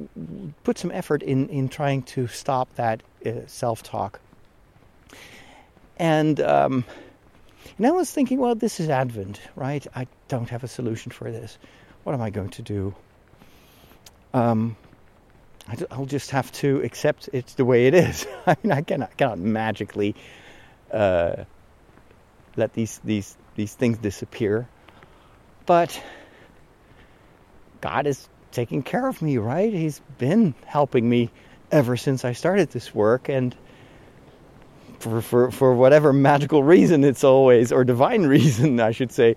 [0.65, 4.21] put some effort in, in trying to stop that uh, self talk.
[5.99, 6.85] And, um,
[7.77, 9.85] and I was thinking, well, this is Advent, right?
[9.95, 11.59] I don't have a solution for this.
[12.05, 12.95] What am I going to do?
[14.35, 14.77] um,
[15.91, 18.27] I'll just have to accept it's the way it is.
[18.47, 20.15] I mean, I cannot, cannot magically
[20.93, 21.45] uh,
[22.57, 24.69] let these these these things disappear,
[25.67, 26.01] but
[27.81, 29.73] God is taking care of me, right?
[29.73, 31.31] He's been helping me
[31.71, 33.55] ever since I started this work, and
[34.99, 39.37] for for for whatever magical reason, it's always or divine reason, I should say,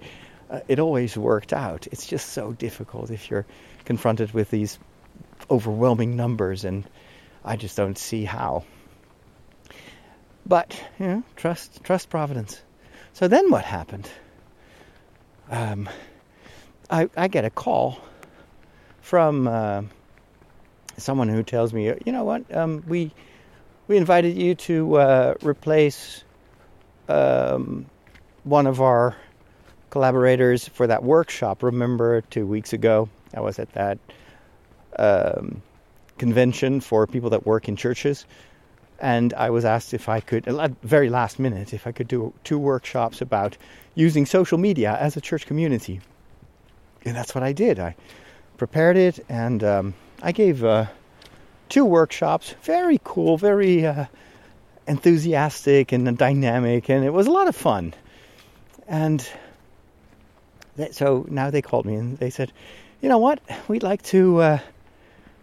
[0.50, 1.88] uh, it always worked out.
[1.92, 3.46] It's just so difficult if you're
[3.86, 4.80] confronted with these
[5.50, 6.88] overwhelming numbers, and
[7.44, 8.64] I just don't see how.
[10.46, 12.62] But you know, trust trust Providence.
[13.14, 14.10] So then what happened?
[15.50, 15.90] Um,
[16.90, 18.00] I I get a call
[19.12, 19.82] from uh,
[20.96, 23.12] someone who tells me, you know what, um, we
[23.90, 26.24] we invited you to uh, replace
[27.10, 27.86] um,
[28.46, 29.18] one of our
[29.90, 31.62] collaborators for that workshop.
[31.62, 33.98] Remember, two weeks ago, I was at that
[34.98, 35.62] um,
[36.18, 38.26] convention for people that work in churches.
[38.98, 42.34] And I was asked if I could, at very last minute, if I could do
[42.46, 43.58] two workshops about
[43.94, 46.00] using social media as a church community.
[47.04, 47.78] And that's what I did.
[47.78, 47.98] I
[48.62, 50.86] prepared it and um, I gave uh,
[51.68, 52.54] two workshops.
[52.62, 54.06] Very cool, very uh,
[54.86, 57.96] enthusiastic and dynamic, and it was a lot of fun.
[58.88, 59.28] And
[60.92, 62.54] so now they called me and they said,
[63.02, 64.42] you know what, we'd like to.
[64.42, 64.60] Uh,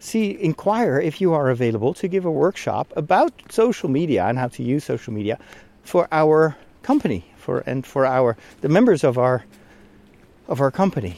[0.00, 4.46] see inquire if you are available to give a workshop about social media and how
[4.46, 5.36] to use social media
[5.82, 9.44] for our company for and for our the members of our
[10.46, 11.16] of our company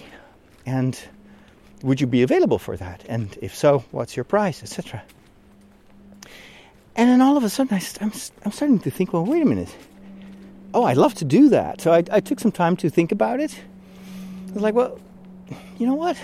[0.64, 0.98] and
[1.82, 3.04] would you be available for that?
[3.08, 5.02] And if so what's your price etc
[7.00, 8.12] and then all of a sudden I, am
[8.44, 9.74] I'm starting to think well wait a minute.
[10.74, 11.80] Oh i'd love to do that.
[11.80, 13.58] So I, I took some time to think about it.
[14.50, 15.00] I was like well
[15.78, 16.18] you know what?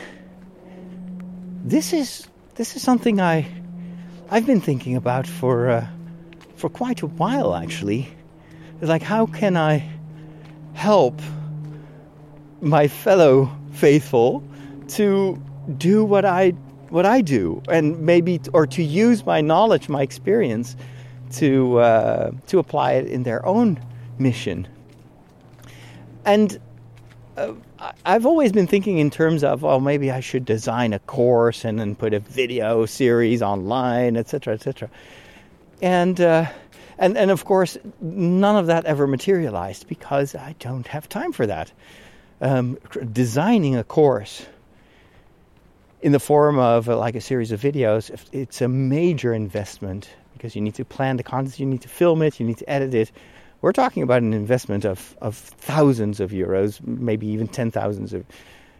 [1.64, 3.46] This is this is something I
[4.30, 5.86] I've been thinking about for uh,
[6.56, 8.08] for quite a while actually.
[8.80, 9.88] It's like how can I
[10.74, 11.22] help
[12.60, 14.42] my fellow faithful
[14.88, 15.40] to
[15.78, 16.50] do what I
[16.90, 20.76] what I do and maybe or to use my knowledge, my experience
[21.32, 23.80] to uh, to apply it in their own
[24.18, 24.66] mission.
[26.24, 26.58] And
[27.36, 27.52] uh,
[28.04, 31.78] I've always been thinking in terms of, well, maybe I should design a course and
[31.78, 34.90] then put a video series online, etc., etc.
[35.82, 36.46] And uh,
[36.98, 41.46] and and of course, none of that ever materialized because I don't have time for
[41.46, 41.72] that.
[42.40, 42.78] Um,
[43.12, 44.46] designing a course
[46.06, 50.54] in the form of uh, like a series of videos, it's a major investment because
[50.54, 52.94] you need to plan the content, you need to film it, you need to edit
[52.94, 53.10] it.
[53.60, 58.24] We're talking about an investment of, of thousands of euros, maybe even ten thousands of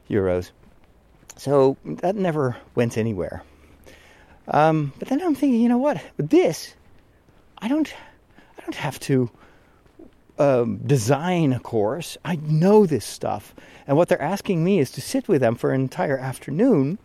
[0.08, 0.52] euros.
[1.36, 3.42] So that never went anywhere.
[4.46, 6.00] Um, but then I'm thinking, you know what?
[6.18, 6.76] With this,
[7.58, 7.92] I don't,
[8.56, 9.28] I don't have to
[10.38, 12.16] um, design a course.
[12.24, 13.52] I know this stuff,
[13.88, 17.00] and what they're asking me is to sit with them for an entire afternoon,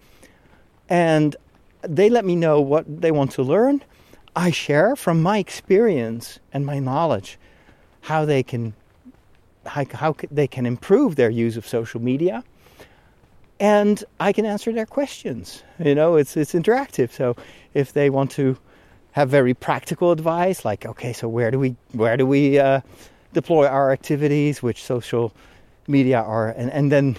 [0.91, 1.37] and
[1.83, 3.81] they let me know what they want to learn.
[4.35, 7.39] I share from my experience and my knowledge
[8.01, 8.73] how they can
[9.65, 12.43] how, how they can improve their use of social media
[13.59, 15.63] and I can answer their questions.
[15.79, 17.11] You know, it's it's interactive.
[17.11, 17.35] So
[17.73, 18.57] if they want to
[19.11, 22.81] have very practical advice, like okay, so where do we where do we uh,
[23.33, 25.31] deploy our activities, which social
[25.87, 27.17] media are, and and then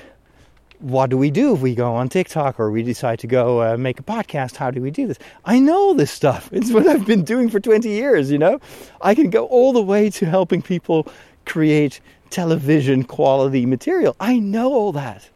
[0.83, 3.76] what do we do if we go on TikTok or we decide to go uh,
[3.76, 4.57] make a podcast?
[4.57, 5.18] How do we do this?
[5.45, 6.51] I know this stuff.
[6.62, 8.61] It's what I've been doing for 20 years, you know?
[9.01, 11.07] I can go all the way to helping people
[11.47, 14.16] create television quality material.
[14.18, 15.28] I know all that.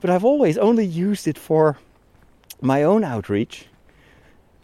[0.00, 1.78] But I've always only used it for
[2.60, 3.66] my own outreach.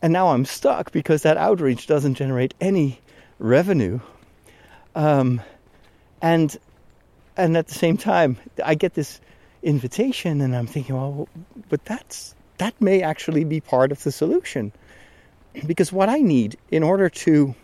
[0.02, 3.00] And now I'm stuck because that outreach doesn't generate any
[3.38, 4.00] revenue.
[4.94, 5.40] Um,
[6.20, 6.56] and
[7.36, 9.20] and at the same time, I get this
[9.62, 11.28] invitation, and I'm thinking, well,
[11.68, 14.72] but that's that may actually be part of the solution,
[15.66, 17.54] because what I need in order to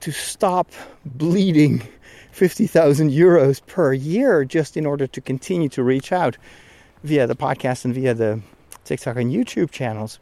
[0.00, 0.70] to stop
[1.06, 1.82] bleeding
[2.32, 6.36] 50,000 euros per year just in order to continue to reach out
[7.04, 8.40] via the podcast and via the
[8.84, 10.18] TikTok and YouTube channels.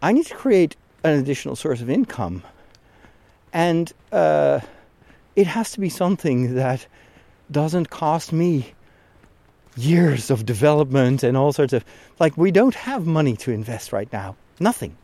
[0.00, 2.42] I need to create an additional source of income.
[3.52, 4.60] And uh,
[5.36, 6.86] it has to be something that
[7.50, 8.72] doesn't cost me
[9.76, 11.84] years of development and all sorts of
[12.18, 14.96] like we don't have money to invest right now nothing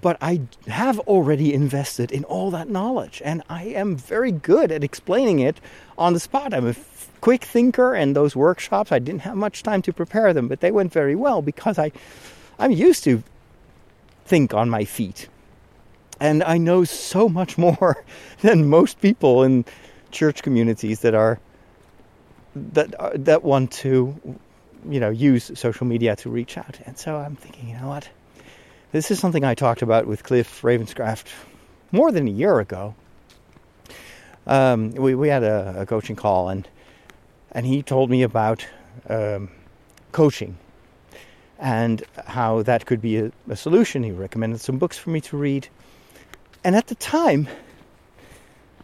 [0.00, 4.84] but I have already invested in all that knowledge and I am very good at
[4.84, 5.60] explaining it
[5.98, 6.54] on the spot.
[6.54, 6.76] I'm a
[7.20, 10.70] quick thinker and those workshops I didn't have much time to prepare them, but they
[10.70, 11.90] went very well because I
[12.58, 13.22] I'm used to
[14.24, 15.28] think on my feet.
[16.20, 18.04] And I know so much more
[18.40, 19.64] than most people in
[20.12, 21.40] church communities that are
[22.54, 24.14] that that want to
[24.88, 26.78] you know use social media to reach out.
[26.86, 28.08] And so I'm thinking, you know what?
[28.92, 31.26] This is something I talked about with Cliff Ravenscraft
[31.92, 32.94] more than a year ago.
[34.46, 36.68] Um, we we had a, a, coaching call and
[37.52, 38.66] and he told me about
[39.08, 39.50] um,
[40.10, 40.58] coaching
[41.60, 44.02] and how that could be a, a solution.
[44.02, 45.68] He recommended some books for me to read,
[46.64, 47.46] and at the time,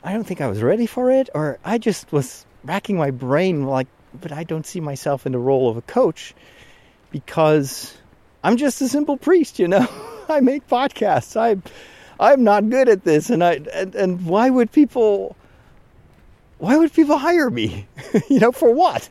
[0.02, 3.64] I don't think I was ready for it, or I just was racking my brain
[3.64, 3.88] like,
[4.18, 6.34] but I don't see myself in the role of a coach
[7.10, 7.96] because
[8.42, 9.86] I'm just a simple priest, you know.
[10.28, 11.36] I make podcasts.
[11.36, 11.56] I
[12.20, 15.36] I'm not good at this and I and, and why would people
[16.58, 17.86] why would people hire me?
[18.28, 19.08] you know, for what?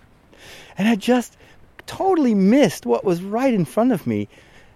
[0.77, 1.37] And I just
[1.85, 4.27] totally missed what was right in front of me.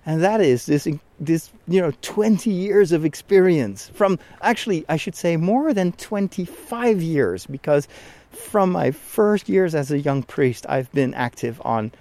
[0.06, 0.88] And that is this
[1.20, 7.02] this you know 20 years of experience from actually I should say more than 25
[7.02, 7.88] years because
[8.32, 11.92] from my first years as a young priest I've been active on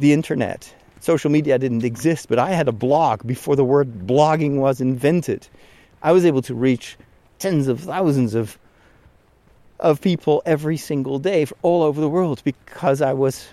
[0.00, 4.56] the internet social media didn't exist, but I had a blog before the word blogging
[4.56, 5.46] was invented.
[6.02, 6.96] I was able to reach
[7.38, 8.58] tens of thousands of
[9.80, 13.46] of people every single day all over the world because I was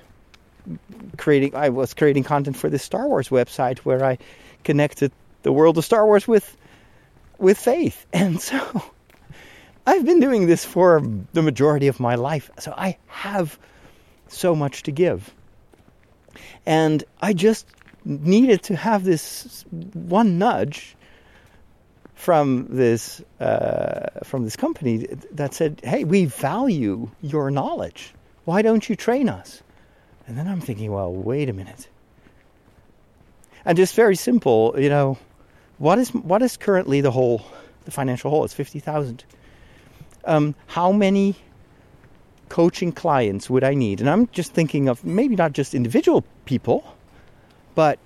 [1.18, 4.18] creating I was creating content for the Star Wars website where I
[4.64, 5.12] connected
[5.44, 6.58] the world of Star Wars with
[7.38, 8.06] with faith.
[8.14, 8.82] And so
[9.86, 11.02] I've been doing this for
[11.34, 12.50] the majority of my life.
[12.60, 13.60] So I have
[14.28, 15.34] so much to give.
[16.66, 17.68] And I just
[18.04, 20.96] needed to have this one nudge
[22.16, 28.14] from this uh, from this company that said, "Hey, we value your knowledge.
[28.46, 29.62] Why don't you train us?"
[30.28, 31.88] And then I'm thinking, "Well, wait a minute."
[33.66, 35.18] And just very simple, you know,
[35.78, 37.42] what is what is currently the whole,
[37.86, 38.44] the financial hole?
[38.46, 39.24] It's fifty thousand.
[40.26, 41.36] Um, how many
[42.50, 44.00] coaching clients would I need?
[44.00, 46.84] And I'm just thinking of maybe not just individual people,
[47.76, 48.00] but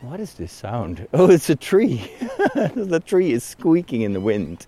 [0.00, 1.06] what is this sound?
[1.12, 2.10] Oh, it's a tree.
[2.54, 4.66] the tree is squeaking in the wind.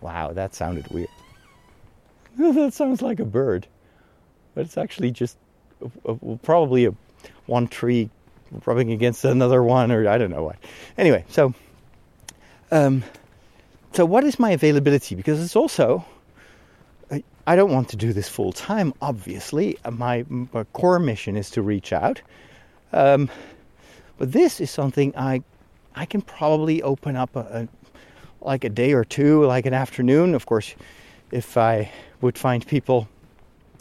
[0.00, 1.08] Wow, that sounded weird.
[2.54, 3.66] that sounds like a bird,
[4.54, 5.36] but it's actually just
[6.06, 6.94] a, a, probably a
[7.46, 8.10] one tree
[8.64, 10.56] rubbing against another one, or I don't know what.
[10.96, 11.54] Anyway, so
[12.70, 13.04] um,
[13.92, 15.14] so, what is my availability?
[15.14, 16.04] Because it's also,
[17.46, 19.78] I don't want to do this full time, obviously.
[19.90, 22.20] My, my core mission is to reach out.
[22.92, 23.30] Um,
[24.18, 25.42] But this is something I
[25.94, 27.68] I can probably open up a, a
[28.40, 30.34] like a day or two, like an afternoon.
[30.34, 30.74] Of course,
[31.30, 31.90] if I
[32.20, 33.08] would find people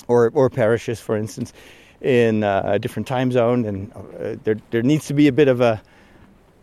[0.07, 1.53] or or parishes, for instance,
[2.01, 5.47] in uh, a different time zone, and uh, there there needs to be a bit
[5.47, 5.81] of a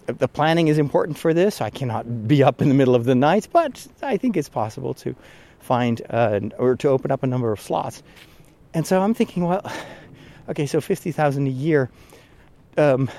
[0.07, 1.61] the planning is important for this.
[1.61, 4.95] I cannot be up in the middle of the night, but I think it's possible
[4.95, 5.15] to
[5.61, 8.03] find uh, or to open up a number of slots.
[8.75, 9.63] And so I'm thinking, well,
[10.49, 11.91] okay, so fifty thousand a year.
[12.77, 13.11] Um,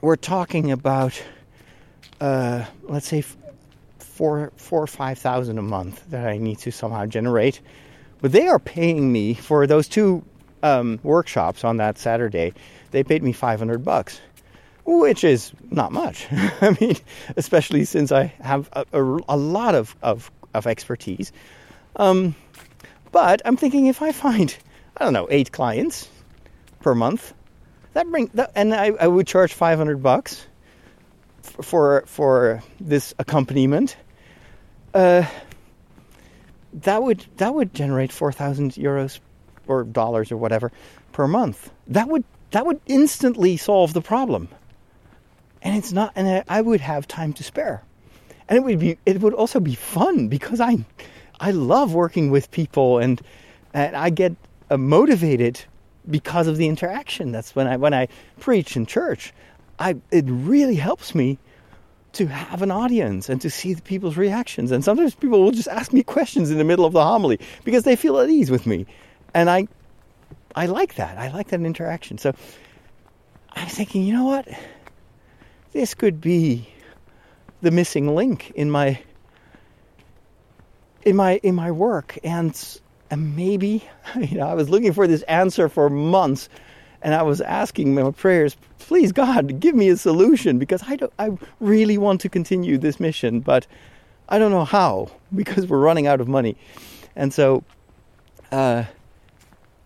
[0.00, 1.22] we're talking about,
[2.20, 3.24] uh, let's say,
[4.14, 7.60] four, four or five thousand a month that I need to somehow generate.
[8.20, 10.24] But they are paying me for those two
[10.62, 12.54] um, workshops on that Saturday.
[12.90, 14.20] They paid me five hundred bucks
[14.84, 16.26] which is not much.
[16.60, 16.96] I mean,
[17.36, 21.32] especially since I have a, a, a lot of, of, of expertise.
[21.96, 22.34] Um,
[23.12, 24.56] but I'm thinking if I find,
[24.96, 26.08] I don't know, eight clients
[26.80, 27.32] per month,
[27.94, 30.46] that bring that, and I, I would charge 500 bucks
[31.62, 33.96] for for this accompaniment.
[34.94, 35.26] Uh,
[36.72, 39.18] that would that would generate 4,000 euros
[39.66, 40.72] or dollars or whatever
[41.12, 41.70] per month.
[41.88, 44.48] That would that would instantly solve the problem
[45.64, 47.82] and it's not and I would have time to spare.
[48.48, 50.84] And it would be it would also be fun because I
[51.40, 53.20] I love working with people and
[53.72, 54.36] and I get
[54.70, 55.64] uh, motivated
[56.08, 57.32] because of the interaction.
[57.32, 59.32] That's when I when I preach in church.
[59.78, 61.38] I it really helps me
[62.14, 64.70] to have an audience and to see the people's reactions.
[64.72, 67.84] And sometimes people will just ask me questions in the middle of the homily because
[67.84, 68.86] they feel at ease with me.
[69.34, 69.68] And I
[70.54, 71.18] I like that.
[71.18, 72.18] I like that interaction.
[72.18, 72.32] So
[73.52, 74.48] I'm thinking, you know what?
[75.74, 76.66] this could be
[77.60, 78.98] the missing link in my
[81.02, 83.84] in my in my work and, and maybe
[84.16, 86.48] you know I was looking for this answer for months
[87.04, 91.12] and I was asking my prayers please God give me a solution because I don't
[91.18, 91.30] I
[91.60, 93.66] really want to continue this mission but
[94.28, 96.56] I don't know how because we're running out of money
[97.14, 97.62] and so
[98.50, 98.84] uh,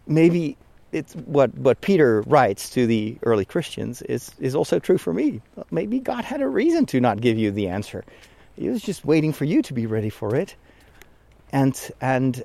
[0.06, 0.56] maybe
[0.92, 5.40] it's what what Peter writes to the early Christians is is also true for me.
[5.70, 8.04] Maybe God had a reason to not give you the answer.
[8.56, 10.54] He was just waiting for you to be ready for it.
[11.52, 12.42] And and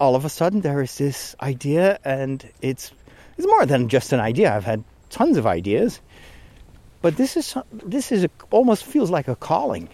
[0.00, 2.92] all of a sudden there is this idea and it's
[3.36, 4.54] it's more than just an idea.
[4.54, 6.00] I've had tons of ideas.
[7.02, 9.88] But this is this is a, almost feels like a calling.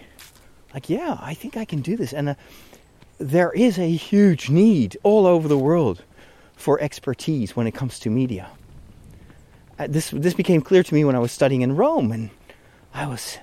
[0.73, 2.35] Like, yeah, I think I can do this and uh,
[3.21, 6.03] there is a huge need all over the world
[6.57, 8.49] for expertise when it comes to media.
[9.79, 12.31] Uh, this this became clear to me when I was studying in Rome, and
[12.95, 13.39] I was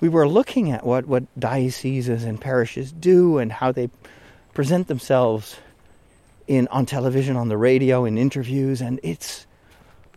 [0.00, 3.88] we were looking at what what dioceses and parishes do and how they
[4.52, 5.56] present themselves
[6.46, 9.46] in on television, on the radio, in interviews, and it's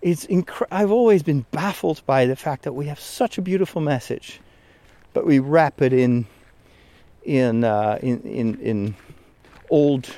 [0.02, 3.82] it's incre- I've always been baffled by the fact that we have such a beautiful
[3.82, 4.40] message,
[5.14, 6.28] but we wrap it in
[7.24, 8.96] in uh, in, in in
[9.70, 10.10] old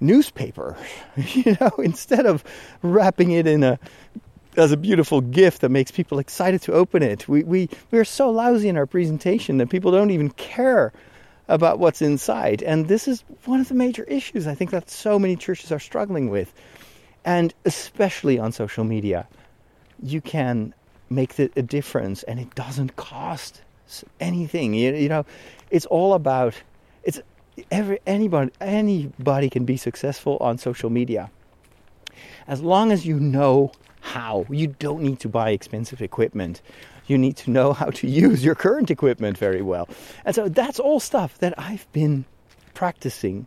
[0.00, 0.76] newspaper,
[1.16, 2.42] you know, instead of
[2.82, 3.78] wrapping it in a
[4.56, 7.28] as a beautiful gift that makes people excited to open it.
[7.28, 10.92] We we we are so lousy in our presentation that people don't even care
[11.50, 12.62] about what's inside.
[12.62, 15.78] And this is one of the major issues I think that so many churches are
[15.78, 16.54] struggling with.
[17.24, 19.26] And especially on social media,
[20.02, 20.72] you can
[21.10, 23.62] make a difference and it doesn't cost
[24.20, 24.72] anything.
[24.74, 25.26] You, you know,
[25.70, 26.54] it's all about
[27.02, 27.20] it's
[27.70, 31.30] every anybody anybody can be successful on social media
[32.46, 36.62] as long as you know how you don't need to buy expensive equipment
[37.10, 39.88] you need to know how to use your current equipment very well
[40.24, 42.24] and so that's all stuff that i've been
[42.74, 43.46] practicing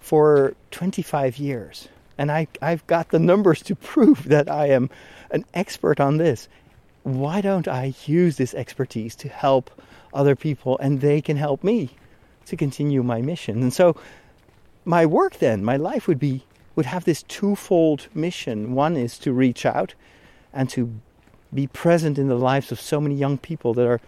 [0.00, 4.90] for 25 years and I, i've got the numbers to prove that i am
[5.30, 6.48] an expert on this
[7.02, 9.70] why don't i use this expertise to help
[10.12, 11.90] other people and they can help me
[12.48, 13.62] to continue my mission.
[13.62, 13.96] And so
[14.84, 18.72] my work then, my life would be would have this twofold mission.
[18.72, 19.94] One is to reach out
[20.52, 20.92] and to
[21.52, 24.00] be present in the lives of so many young people that are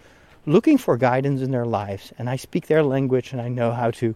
[0.45, 3.91] looking for guidance in their lives and I speak their language and I know how
[3.91, 4.15] to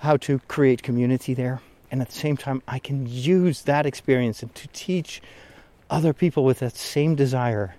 [0.00, 1.60] how to create community there
[1.90, 5.20] and at the same time I can use that experience and to teach
[5.90, 7.74] other people with that same desire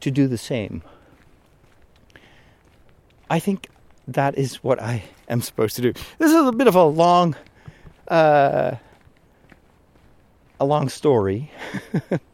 [0.00, 0.82] to do the same.
[3.30, 3.68] I think
[4.08, 5.92] that is what I am supposed to do.
[6.18, 7.34] This is a bit of a long,
[8.08, 8.76] uh,
[10.60, 11.50] a long story.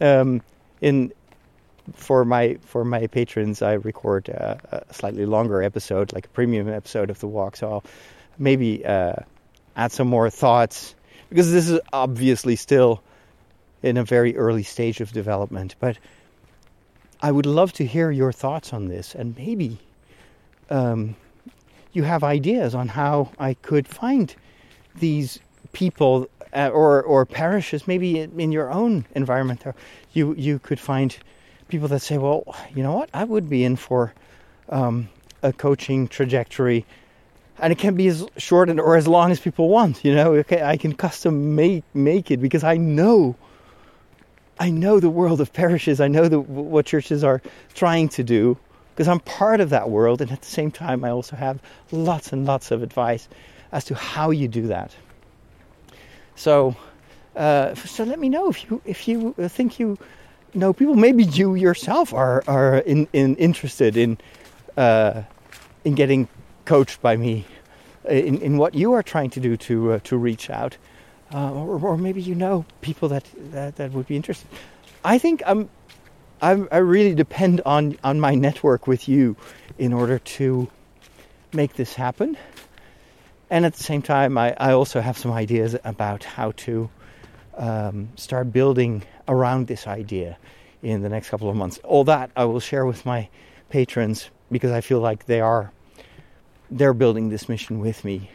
[0.00, 0.42] um,
[0.80, 1.12] in
[1.94, 6.68] for my for my patrons, I record a, a, slightly longer episode, like a premium
[6.68, 7.56] episode of the walk.
[7.56, 7.84] So I'll
[8.38, 9.14] maybe uh,
[9.76, 10.94] add some more thoughts
[11.28, 13.02] because this is obviously still
[13.82, 15.76] in a very early stage of development.
[15.80, 15.98] But
[17.20, 19.78] I would love to hear your thoughts on this, and maybe
[20.70, 21.16] um,
[21.92, 24.34] you have ideas on how I could find
[24.96, 25.40] these
[25.72, 26.28] people
[26.58, 29.62] uh, or or parishes, maybe in your own environment.
[30.12, 31.16] You you could find
[31.68, 32.42] people that say, well,
[32.74, 34.12] you know what, I would be in for
[34.68, 35.08] um,
[35.42, 36.84] a coaching trajectory
[37.60, 40.04] and it can be as short or as long as people want.
[40.04, 43.36] You know, okay, I can custom make make it because I know,
[44.58, 46.00] I know the world of parishes.
[46.00, 47.42] I know the, what churches are
[47.74, 48.56] trying to do
[48.94, 51.60] because I'm part of that world, and at the same time, I also have
[51.92, 53.28] lots and lots of advice
[53.70, 54.94] as to how you do that.
[56.38, 56.76] So,
[57.34, 59.98] uh, so let me know if you if you think you
[60.54, 60.94] know people.
[60.94, 64.18] Maybe you yourself are are in, in interested in
[64.76, 65.22] uh,
[65.84, 66.28] in getting
[66.64, 67.44] coached by me
[68.08, 70.76] in, in what you are trying to do to uh, to reach out,
[71.34, 74.48] uh, or, or, maybe you know people that, that, that would be interested.
[75.04, 75.68] I think I'm,
[76.40, 79.36] I'm I really depend on on my network with you
[79.76, 80.68] in order to
[81.52, 82.36] make this happen.
[83.50, 86.90] And at the same time, I, I also have some ideas about how to
[87.56, 90.36] um, start building around this idea
[90.82, 91.78] in the next couple of months.
[91.84, 93.28] All that I will share with my
[93.70, 95.72] patrons because I feel like they are
[96.70, 98.30] they're building this mission with me.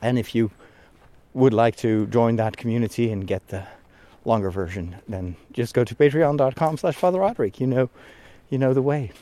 [0.00, 0.50] And if you
[1.34, 3.66] would like to join that community and get the
[4.24, 7.50] longer version, then just go to patreon.com slash Father.
[7.56, 7.90] You know
[8.50, 9.12] you know the way.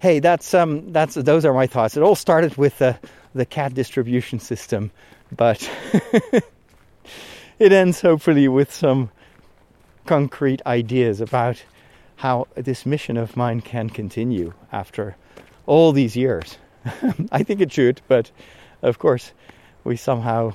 [0.00, 1.96] Hey, that's um that's those are my thoughts.
[1.96, 2.98] It all started with the
[3.36, 4.90] the cat distribution system,
[5.30, 5.70] but
[7.58, 9.10] it ends hopefully with some
[10.06, 11.62] concrete ideas about
[12.16, 15.16] how this mission of mine can continue after
[15.66, 16.56] all these years.
[17.32, 18.30] I think it should, but
[18.82, 19.32] of course,
[19.84, 20.54] we somehow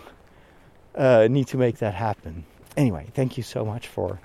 [0.95, 2.45] uh, need to make that happen.
[2.75, 4.19] Anyway, thank you so much for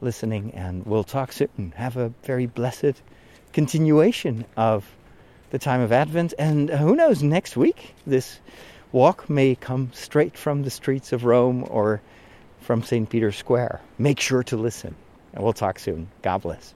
[0.00, 1.72] listening, and we'll talk soon.
[1.76, 3.00] Have a very blessed
[3.52, 4.84] continuation of
[5.54, 8.40] the time of Advent, and uh, who knows, next week this
[8.90, 12.02] walk may come straight from the streets of Rome or
[12.60, 13.08] from St.
[13.08, 13.80] Peter's Square.
[13.96, 14.96] Make sure to listen,
[15.32, 16.08] and we'll talk soon.
[16.22, 16.74] God bless.